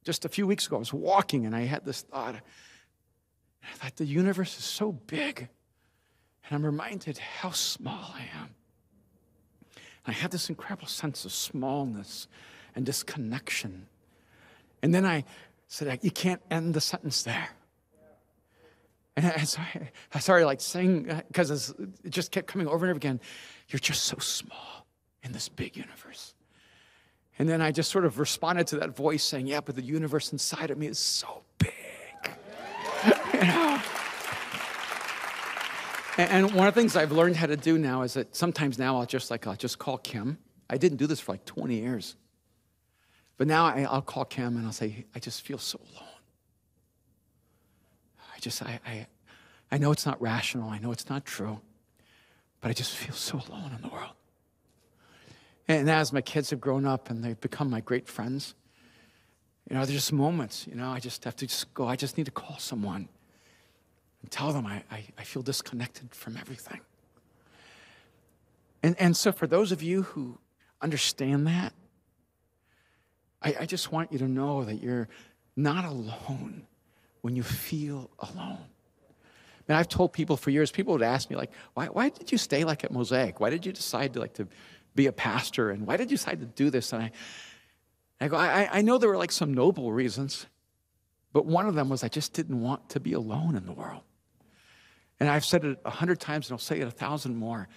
[0.05, 2.37] Just a few weeks ago, I was walking and I had this thought
[3.73, 5.49] I thought the universe is so big.
[6.49, 8.55] And I'm reminded how small I am.
[10.07, 12.29] And I had this incredible sense of smallness
[12.75, 13.87] and disconnection.
[14.83, 15.25] And then I
[15.67, 17.49] said, You can't end the sentence there.
[19.17, 22.97] And I I started like saying, uh, because it just kept coming over and over
[22.97, 23.21] again,
[23.69, 24.87] You're just so small
[25.23, 26.35] in this big universe.
[27.39, 30.33] And then I just sort of responded to that voice saying, Yeah, but the universe
[30.33, 31.75] inside of me is so big.
[36.19, 38.99] And one of the things I've learned how to do now is that sometimes now
[38.99, 40.39] I'll just like, I'll just call Kim.
[40.69, 42.17] I didn't do this for like 20 years.
[43.37, 46.09] But now I, will call Kim and I'll say, I just feel so alone.
[48.35, 49.07] I just, I, I,
[49.71, 50.71] I know it's not rational.
[50.71, 51.61] I know it's not true.
[52.61, 54.15] But I just feel so alone in the world.
[55.69, 58.57] And as my kids have grown up and they've become my great friends,
[59.71, 62.17] you know, there's just moments, you know, I just have to just go, I just
[62.17, 63.09] need to call someone
[64.23, 66.81] and tell them I, I, I feel disconnected from everything.
[68.83, 70.39] And, and so, for those of you who
[70.81, 71.73] understand that,
[73.43, 75.09] I, I just want you to know that you're
[75.57, 76.67] not alone
[77.23, 78.65] when you feel alone.
[79.67, 82.39] And I've told people for years, people would ask me, like, why, why did you
[82.39, 83.39] stay like at Mosaic?
[83.39, 84.49] Why did you decide to like to
[84.95, 85.71] be a pastor?
[85.71, 86.93] And why did you decide to do this?
[86.93, 87.11] And I,
[88.21, 90.47] I go, I, I know there were like some noble reasons,
[91.33, 94.03] but one of them was I just didn't want to be alone in the world.
[95.21, 97.69] And I've said it a hundred times and I'll say it a thousand more.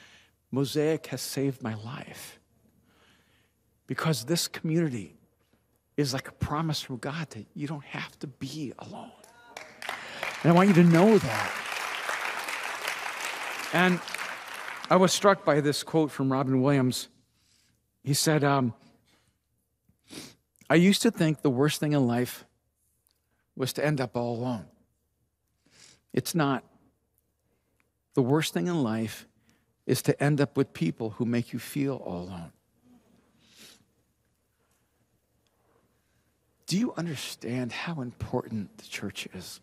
[0.51, 2.39] Mosaic has saved my life
[3.87, 5.15] because this community
[5.97, 9.11] is like a promise from God that you don't have to be alone.
[10.43, 11.51] And I want you to know that.
[13.73, 13.99] And
[14.89, 17.07] I was struck by this quote from Robin Williams.
[18.03, 18.73] He said, um,
[20.69, 22.45] I used to think the worst thing in life
[23.55, 24.65] was to end up all alone.
[26.13, 26.63] It's not.
[28.13, 29.27] The worst thing in life
[29.85, 32.51] is to end up with people who make you feel all alone.
[36.67, 39.59] Do you understand how important the church is?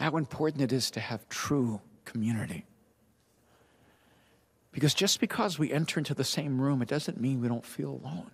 [0.00, 2.64] How important it is to have true community.
[4.72, 8.00] Because just because we enter into the same room, it doesn't mean we don't feel
[8.02, 8.30] alone.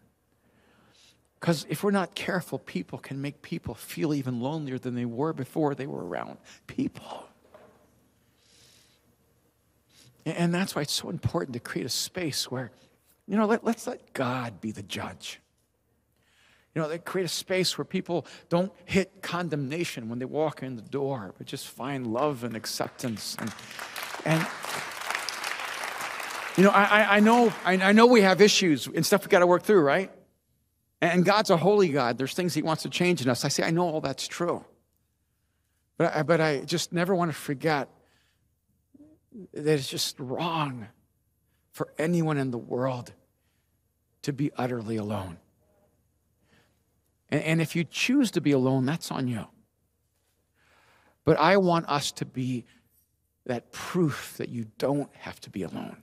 [1.40, 5.32] Because if we're not careful, people can make people feel even lonelier than they were
[5.32, 7.26] before they were around people.
[10.26, 12.70] And that's why it's so important to create a space where,
[13.26, 15.40] you know, let, let's let God be the judge.
[16.74, 20.76] You know, they create a space where people don't hit condemnation when they walk in
[20.76, 23.36] the door, but just find love and acceptance.
[23.38, 23.52] And,
[24.24, 24.46] and
[26.56, 29.46] you know, I, I know, I, know we have issues and stuff we got to
[29.46, 30.10] work through, right?
[31.00, 32.18] And God's a holy God.
[32.18, 33.44] There's things He wants to change in us.
[33.44, 34.64] I say, I know all that's true.
[35.96, 37.88] But I, but I just never want to forget
[39.52, 40.88] that it's just wrong
[41.72, 43.12] for anyone in the world
[44.22, 45.38] to be utterly alone.
[47.30, 49.46] And, and if you choose to be alone, that's on you.
[51.24, 52.64] But I want us to be
[53.46, 55.96] that proof that you don't have to be alone.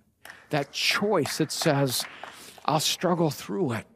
[0.50, 2.04] That choice that says,
[2.66, 3.88] I'll struggle through it.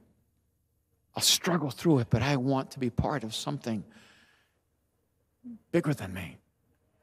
[1.16, 3.84] I'll struggle through it, but I want to be part of something
[5.72, 6.38] bigger than me.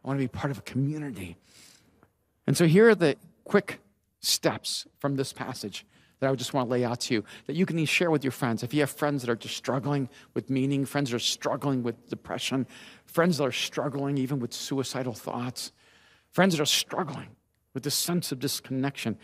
[0.05, 1.37] I want to be part of a community.
[2.47, 3.81] And so here are the quick
[4.21, 5.87] steps from this passage
[6.21, 8.31] that I just want to lay out to you that you can share with your
[8.31, 8.63] friends.
[8.63, 12.09] If you have friends that are just struggling with meaning, friends that are struggling with
[12.09, 12.67] depression,
[13.07, 15.73] friends that are struggling even with suicidal thoughts,
[16.31, 17.29] friends that are struggling
[17.75, 19.19] with this sense of disconnection,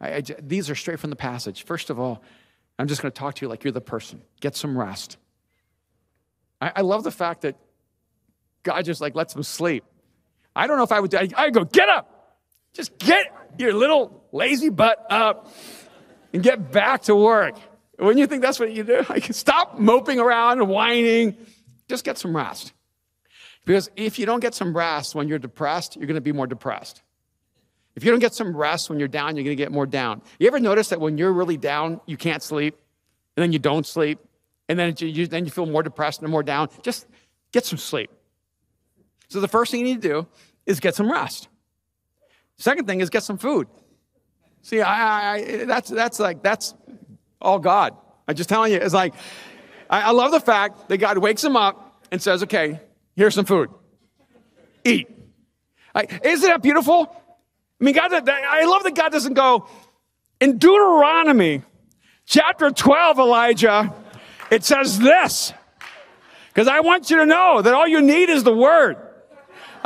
[0.00, 1.64] I, I, these are straight from the passage.
[1.64, 2.22] First of all,
[2.78, 4.20] I'm just going to talk to you like you're the person.
[4.40, 5.16] Get some rest.
[6.60, 7.56] I, I love the fact that
[8.64, 9.84] God just like lets them sleep.
[10.54, 11.14] I don't know if I would.
[11.14, 12.13] I, I go get up,
[12.74, 13.26] just get
[13.58, 15.50] your little lazy butt up
[16.32, 17.56] and get back to work.
[17.98, 19.04] Wouldn't you think that's what you do?
[19.08, 21.36] Like stop moping around and whining.
[21.88, 22.72] Just get some rest.
[23.64, 26.46] Because if you don't get some rest when you're depressed, you're going to be more
[26.46, 27.02] depressed.
[27.94, 30.20] If you don't get some rest when you're down, you're going to get more down.
[30.38, 32.76] You ever notice that when you're really down, you can't sleep,
[33.36, 34.18] and then you don't sleep,
[34.68, 36.68] and then you, then you feel more depressed and more down?
[36.82, 37.06] Just
[37.52, 38.10] get some sleep.
[39.28, 40.26] So the first thing you need to do
[40.66, 41.48] is get some rest.
[42.56, 43.68] Second thing is get some food.
[44.62, 46.74] See, I, I, that's, that's like, that's
[47.40, 47.96] all God.
[48.26, 49.14] I'm just telling you, it's like,
[49.90, 52.80] I, I love the fact that God wakes him up and says, okay,
[53.16, 53.70] here's some food.
[54.84, 55.08] Eat.
[55.94, 57.14] Like, isn't that beautiful?
[57.80, 59.68] I mean, God, I love that God doesn't go,
[60.40, 61.62] in Deuteronomy
[62.26, 63.92] chapter 12, Elijah,
[64.50, 65.52] it says this.
[66.48, 68.96] Because I want you to know that all you need is the word.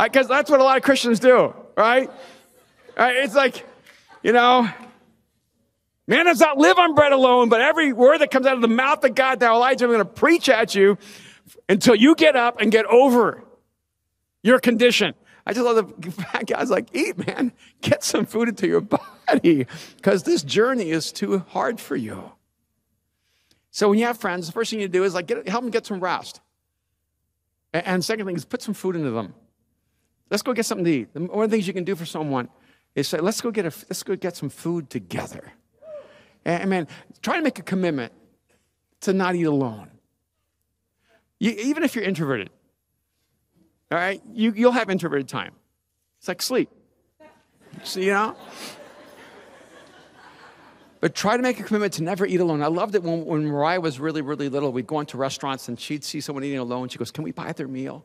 [0.00, 2.10] Because that's what a lot of Christians do, right?
[2.98, 3.16] Right?
[3.16, 3.64] It's like,
[4.22, 4.68] you know,
[6.06, 8.68] man does not live on bread alone, but every word that comes out of the
[8.68, 10.98] mouth of God, now Elijah, I'm going to preach at you
[11.68, 13.42] until you get up and get over
[14.42, 15.14] your condition.
[15.46, 17.52] I just love the fact God's like, eat, man.
[17.80, 22.32] Get some food into your body because this journey is too hard for you.
[23.70, 25.70] So when you have friends, the first thing you do is like get, help them
[25.70, 26.40] get some rest.
[27.72, 29.34] And, and second thing is put some food into them.
[30.30, 31.08] Let's go get something to eat.
[31.14, 32.48] One of the things you can do for someone
[32.94, 35.52] is say, let's go get, a, let's go get some food together.
[36.44, 36.88] And man,
[37.22, 38.12] try to make a commitment
[39.02, 39.90] to not eat alone.
[41.38, 42.50] You, even if you're introverted,
[43.90, 44.20] all right?
[44.32, 45.52] You, you'll have introverted time.
[46.18, 46.70] It's like sleep.
[47.84, 48.36] So, you know?
[51.00, 52.60] But try to make a commitment to never eat alone.
[52.60, 54.72] I loved it when, when Mariah was really, really little.
[54.72, 56.88] We'd go into restaurants and she'd see someone eating alone.
[56.88, 58.04] She goes, Can we buy their meal?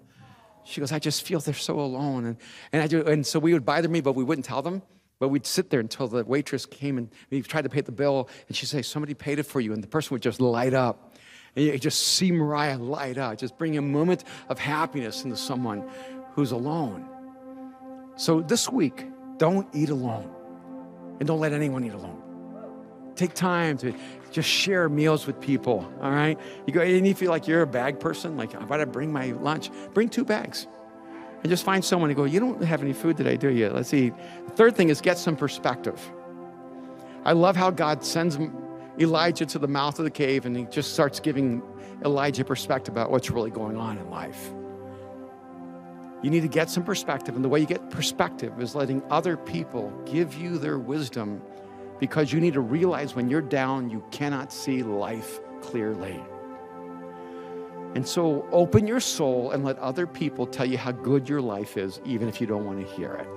[0.66, 2.26] She goes, I just feel they're so alone.
[2.26, 2.38] And,
[2.72, 4.82] and, I do, and so we would buy their meal, but we wouldn't tell them.
[5.20, 8.30] But we'd sit there until the waitress came and we tried to pay the bill.
[8.48, 9.74] And she'd say, Somebody paid it for you.
[9.74, 11.16] And the person would just light up.
[11.56, 15.88] And you just see Mariah light up, just bring a moment of happiness into someone
[16.34, 17.08] who's alone.
[18.16, 19.06] So this week,
[19.38, 20.30] don't eat alone.
[21.20, 22.22] And don't let anyone eat alone.
[23.16, 23.94] Take time to
[24.34, 26.38] just share meals with people, all right?
[26.66, 29.28] You go, and you feel like you're a bag person, like, I gotta bring my
[29.32, 29.70] lunch.
[29.94, 30.68] Bring two bags.
[31.44, 33.70] And just find someone and go, You don't have any food today, do you?
[33.70, 34.14] Let's eat.
[34.48, 36.00] The third thing is get some perspective.
[37.26, 38.38] I love how God sends
[39.00, 41.62] Elijah to the mouth of the cave and he just starts giving
[42.04, 44.52] Elijah perspective about what's really going on in life.
[46.22, 49.36] You need to get some perspective, and the way you get perspective is letting other
[49.36, 51.42] people give you their wisdom
[52.00, 56.22] because you need to realize when you're down, you cannot see life clearly.
[57.96, 61.78] And so open your soul and let other people tell you how good your life
[61.78, 63.28] is, even if you don't want to hear it.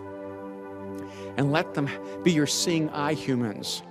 [1.36, 1.90] And let them
[2.22, 3.82] be your seeing eye humans,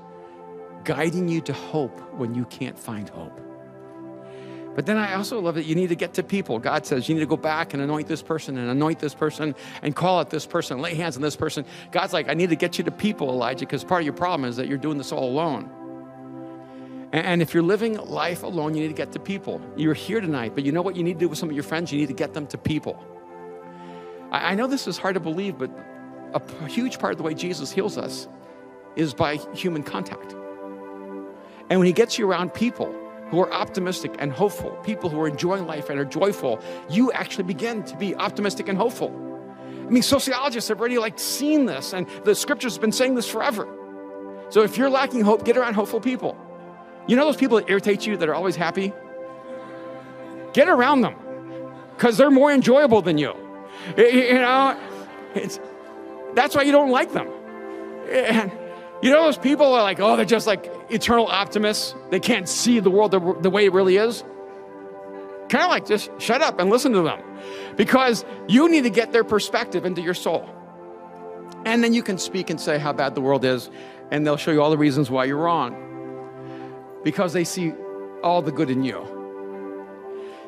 [0.84, 3.45] guiding you to hope when you can't find hope.
[4.76, 6.60] But then I also love that you need to get to people.
[6.60, 9.56] God says you need to go back and anoint this person and anoint this person
[9.82, 11.66] and call out this person, lay hands on this person.
[11.92, 14.50] God's like, I need to get you to people, Elijah, because part of your problem
[14.50, 15.70] is that you're doing this all alone.
[17.14, 19.62] And if you're living life alone, you need to get to people.
[19.78, 21.64] You're here tonight, but you know what you need to do with some of your
[21.64, 21.94] friends?
[21.94, 23.02] You need to get them to people.
[24.32, 25.72] I know this is hard to believe, but
[26.34, 28.28] a huge part of the way Jesus heals us
[28.98, 30.34] is by human contact.
[31.70, 32.94] And when he gets you around people,
[33.30, 36.60] who are optimistic and hopeful, people who are enjoying life and are joyful,
[36.90, 39.10] you actually begin to be optimistic and hopeful.
[39.86, 43.30] I mean, sociologists have already like seen this, and the scriptures have been saying this
[43.30, 43.68] forever.
[44.50, 46.38] So if you're lacking hope, get around hopeful people.
[47.08, 48.94] You know those people that irritate you that are always happy?
[50.54, 51.16] Get around them
[51.96, 53.34] because they're more enjoyable than you.
[53.98, 54.80] You know,
[55.34, 55.60] it's,
[56.34, 57.28] that's why you don't like them.
[58.10, 58.52] And
[59.02, 61.96] you know those people are like, oh, they're just like eternal optimists.
[62.10, 64.24] They can't see the world the, the way it really is.
[65.50, 67.22] Kind of like just shut up and listen to them
[67.76, 70.50] because you need to get their perspective into your soul.
[71.66, 73.70] And then you can speak and say how bad the world is,
[74.12, 75.82] and they'll show you all the reasons why you're wrong
[77.04, 77.74] because they see
[78.24, 79.06] all the good in you.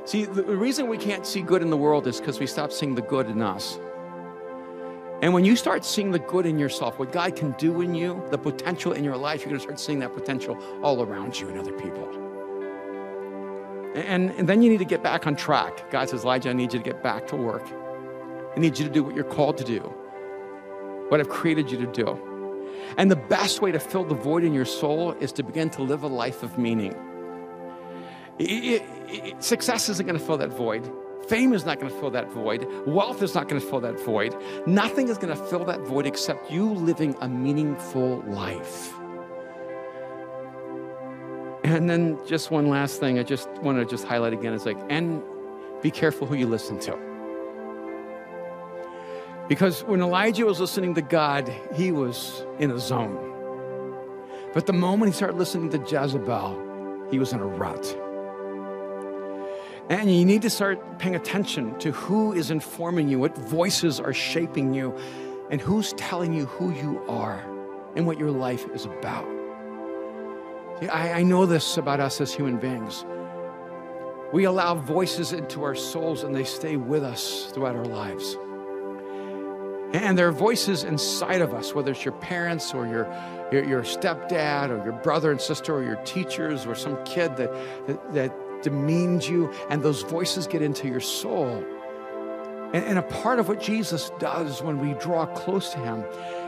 [0.06, 2.96] See, the reason we can't see good in the world is because we stop seeing
[2.96, 3.78] the good in us.
[5.22, 8.24] And when you start seeing the good in yourself, what God can do in you,
[8.30, 11.50] the potential in your life, you're going to start seeing that potential all around you
[11.50, 12.08] and other people.
[13.96, 15.90] And, and then you need to get back on track.
[15.90, 17.64] God says, Elijah, I need you to get back to work.
[18.56, 19.80] I need you to do what you're called to do,
[21.10, 22.20] what I've created you to do.
[22.98, 25.82] And the best way to fill the void in your soul is to begin to
[25.82, 26.96] live a life of meaning.
[28.38, 30.88] It, it, it, success isn't going to fill that void.
[31.28, 32.66] Fame is not going to fill that void.
[32.88, 34.36] Wealth is not going to fill that void.
[34.66, 38.94] Nothing is going to fill that void except you living a meaningful life.
[41.64, 44.78] And then just one last thing I just want to just highlight again is like,
[44.90, 45.22] and
[45.82, 46.98] be careful who you listen to.
[49.50, 53.18] Because when Elijah was listening to God, he was in a zone.
[54.54, 57.98] But the moment he started listening to Jezebel, he was in a rut.
[59.90, 64.14] And you need to start paying attention to who is informing you, what voices are
[64.14, 64.94] shaping you,
[65.50, 67.40] and who's telling you who you are
[67.96, 69.26] and what your life is about.
[70.80, 73.06] See, I, I know this about us as human beings.
[74.34, 78.38] We allow voices into our souls and they stay with us throughout our lives.
[79.94, 83.08] And there are voices inside of us, whether it's your parents or your,
[83.54, 87.50] your, your, stepdad or your brother and sister or your teachers or some kid that,
[87.88, 91.64] that, that demeans you, and those voices get into your soul.
[92.74, 96.04] And, and a part of what Jesus does when we draw close to Him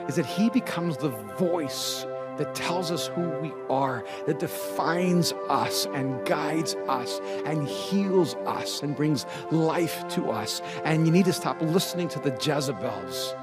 [0.08, 2.06] is that He becomes the voice
[2.38, 8.82] that tells us who we are, that defines us and guides us and heals us
[8.82, 10.62] and brings life to us.
[10.86, 13.36] And you need to stop listening to the Jezebels.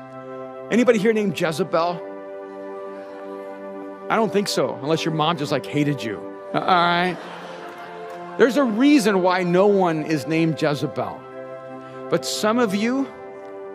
[0.71, 2.03] Anybody here named Jezebel?
[4.09, 6.19] I don't think so, unless your mom just like hated you.
[6.55, 7.17] Uh, all right?
[8.39, 11.21] There's a reason why no one is named Jezebel.
[12.11, 13.09] But some of you,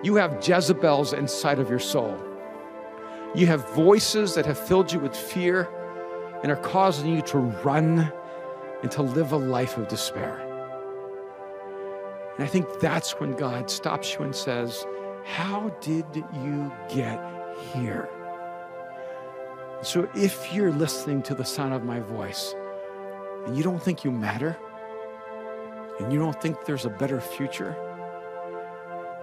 [0.03, 2.15] you have Jezebels inside of your soul.
[3.33, 5.67] You have voices that have filled you with fear
[6.43, 8.11] and are causing you to run
[8.83, 10.39] and to live a life of despair.
[12.35, 14.85] And I think that's when God stops you and says,
[15.23, 17.19] How did you get
[17.73, 18.09] here?
[19.81, 22.53] So if you're listening to the sound of my voice,
[23.45, 24.57] and you don't think you matter,
[25.99, 27.75] and you don't think there's a better future,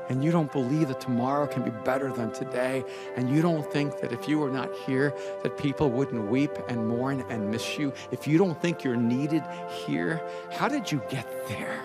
[0.08, 2.84] and you don't believe that tomorrow can be better than today,
[3.16, 6.88] and you don't think that if you were not here, that people wouldn't weep and
[6.88, 9.42] mourn and miss you, if you don't think you're needed
[9.86, 11.76] here, how did you get there?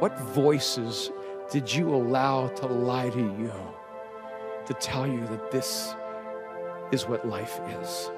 [0.00, 1.10] What voices
[1.50, 3.52] did you allow to lie to you
[4.66, 5.94] to tell you that this
[6.92, 8.10] is what life is?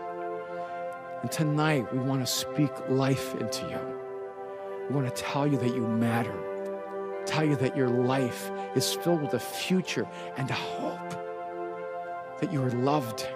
[1.22, 3.78] And tonight, we want to speak life into you.
[4.88, 6.34] We want to tell you that you matter,
[7.26, 10.08] tell you that your life is filled with a future
[10.38, 11.10] and a hope,
[12.40, 13.28] that you are loved,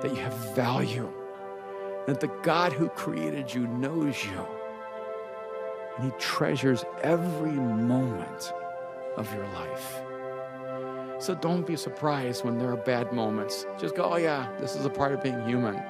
[0.00, 1.12] that you have value,
[2.06, 4.46] that the God who created you knows you,
[5.96, 8.52] and He treasures every moment
[9.16, 10.00] of your life.
[11.18, 13.66] So don't be surprised when there are bad moments.
[13.78, 15.80] Just go, oh, yeah, this is a part of being human.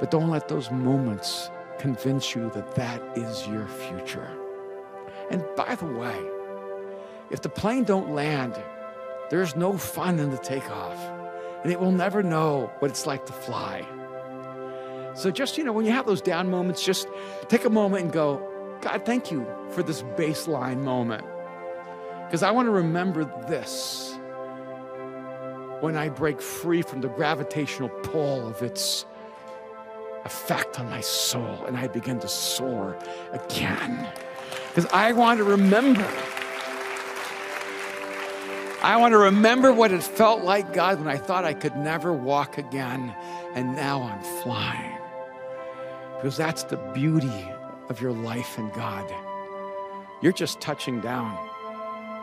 [0.00, 4.30] But don't let those moments convince you that that is your future.
[5.30, 6.18] And by the way,
[7.30, 8.54] if the plane don't land,
[9.30, 10.98] there's no fun in the takeoff.
[11.62, 13.84] And it will never know what it's like to fly.
[15.14, 17.08] So just, you know, when you have those down moments, just
[17.48, 21.24] take a moment and go, God, thank you for this baseline moment.
[22.26, 24.16] Because I want to remember this
[25.80, 29.06] when I break free from the gravitational pull of its
[30.26, 32.98] effect on my soul and I begin to soar
[33.32, 34.06] again.
[34.68, 36.06] Because I want to remember.
[38.82, 42.12] I want to remember what it felt like, God, when I thought I could never
[42.12, 43.14] walk again,
[43.54, 44.98] and now I'm flying.
[46.16, 47.50] Because that's the beauty
[47.88, 49.10] of your life in God.
[50.22, 51.36] You're just touching down,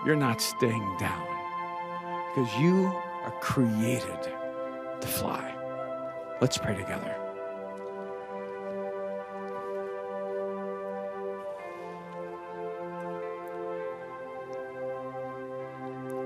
[0.06, 1.28] you're not staying down.
[2.30, 2.86] Because you
[3.24, 4.24] are created
[5.01, 5.54] to fly.
[6.39, 7.23] Let's pray together.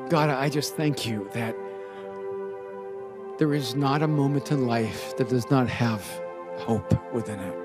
[0.10, 1.54] God, I just thank you that
[3.38, 6.02] there is not a moment in life that does not have
[6.58, 7.58] hope within it.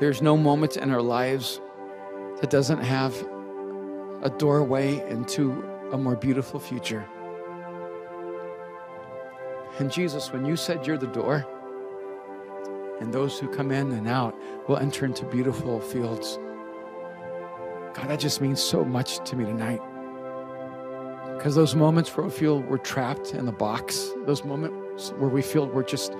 [0.00, 1.60] There's no moment in our lives
[2.40, 3.14] that doesn't have
[4.22, 7.06] a doorway into a more beautiful future.
[9.78, 11.46] And Jesus, when you said you're the door,
[13.00, 14.34] and those who come in and out
[14.66, 16.38] will enter into beautiful fields,
[17.94, 19.82] God, that just means so much to me tonight.
[21.38, 25.40] Because those moments where we feel we're trapped in the box, those moments where we
[25.40, 26.12] feel we're just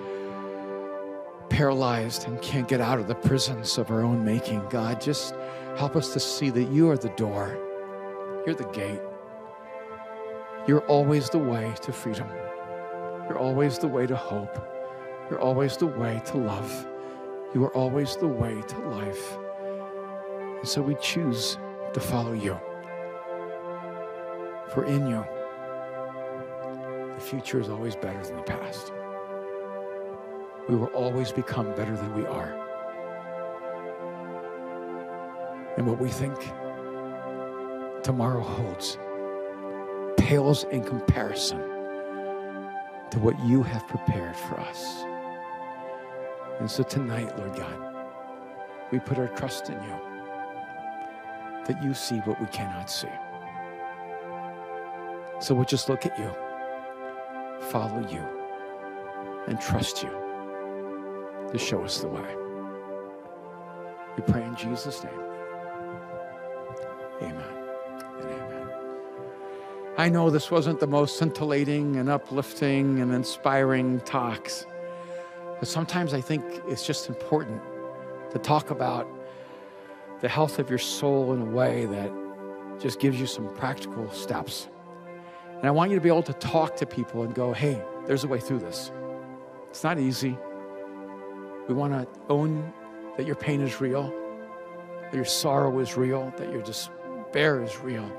[1.49, 5.35] paralyzed and can't get out of the prisons of our own making, God, just
[5.75, 7.57] help us to see that you are the door,
[8.45, 9.01] you're the gate.
[10.67, 12.29] You're always the way to freedom.
[13.27, 14.57] You're always the way to hope.
[15.29, 16.87] You're always the way to love.
[17.53, 19.37] You are always the way to life.
[20.59, 21.57] And so we choose
[21.93, 22.57] to follow you.
[24.73, 25.25] For in you,
[27.15, 28.91] the future is always better than the past.
[30.67, 32.53] We will always become better than we are.
[35.77, 36.37] And what we think
[38.03, 38.99] tomorrow holds
[40.17, 41.59] pales in comparison
[43.09, 45.03] to what you have prepared for us.
[46.59, 47.95] And so tonight, Lord God,
[48.91, 49.99] we put our trust in you
[51.65, 53.07] that you see what we cannot see.
[55.39, 56.29] So we'll just look at you,
[57.69, 58.23] follow you,
[59.47, 60.09] and trust you
[61.51, 62.35] to show us the way.
[64.17, 65.13] We pray in Jesus' name.
[67.21, 67.53] Amen
[68.19, 68.69] and amen.
[69.97, 74.65] I know this wasn't the most scintillating and uplifting and inspiring talks,
[75.57, 77.61] but sometimes I think it's just important
[78.31, 79.07] to talk about
[80.19, 82.11] the health of your soul in a way that
[82.79, 84.67] just gives you some practical steps.
[85.59, 88.23] And I want you to be able to talk to people and go, hey, there's
[88.23, 88.91] a way through this.
[89.69, 90.37] It's not easy.
[91.67, 92.73] We want to own
[93.17, 94.13] that your pain is real,
[95.01, 98.09] that your sorrow is real, that your despair is real.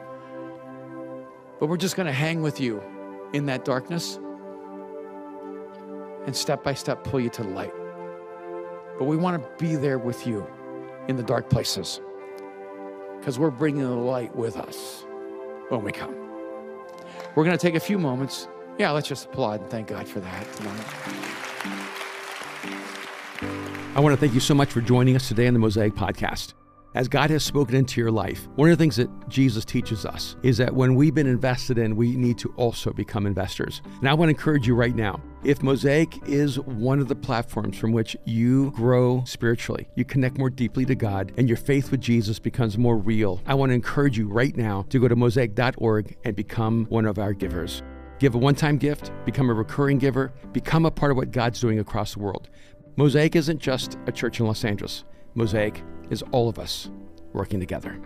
[1.58, 2.82] But we're just going to hang with you
[3.32, 4.18] in that darkness
[6.26, 7.72] and step by step pull you to the light.
[8.98, 10.46] But we want to be there with you
[11.08, 12.02] in the dark places
[13.18, 15.06] because we're bringing the light with us
[15.70, 16.19] when we come.
[17.34, 18.48] We're going to take a few moments.
[18.78, 20.86] Yeah, let's just applaud and thank God for that tonight.
[23.94, 26.54] I want to thank you so much for joining us today on the Mosaic Podcast.
[26.92, 30.34] As God has spoken into your life, one of the things that Jesus teaches us
[30.42, 33.80] is that when we've been invested in, we need to also become investors.
[34.00, 37.78] And I want to encourage you right now if Mosaic is one of the platforms
[37.78, 42.00] from which you grow spiritually, you connect more deeply to God, and your faith with
[42.00, 46.16] Jesus becomes more real, I want to encourage you right now to go to mosaic.org
[46.24, 47.84] and become one of our givers.
[48.18, 51.60] Give a one time gift, become a recurring giver, become a part of what God's
[51.60, 52.50] doing across the world.
[52.96, 55.04] Mosaic isn't just a church in Los Angeles,
[55.36, 56.90] Mosaic is all of us
[57.32, 57.98] working together.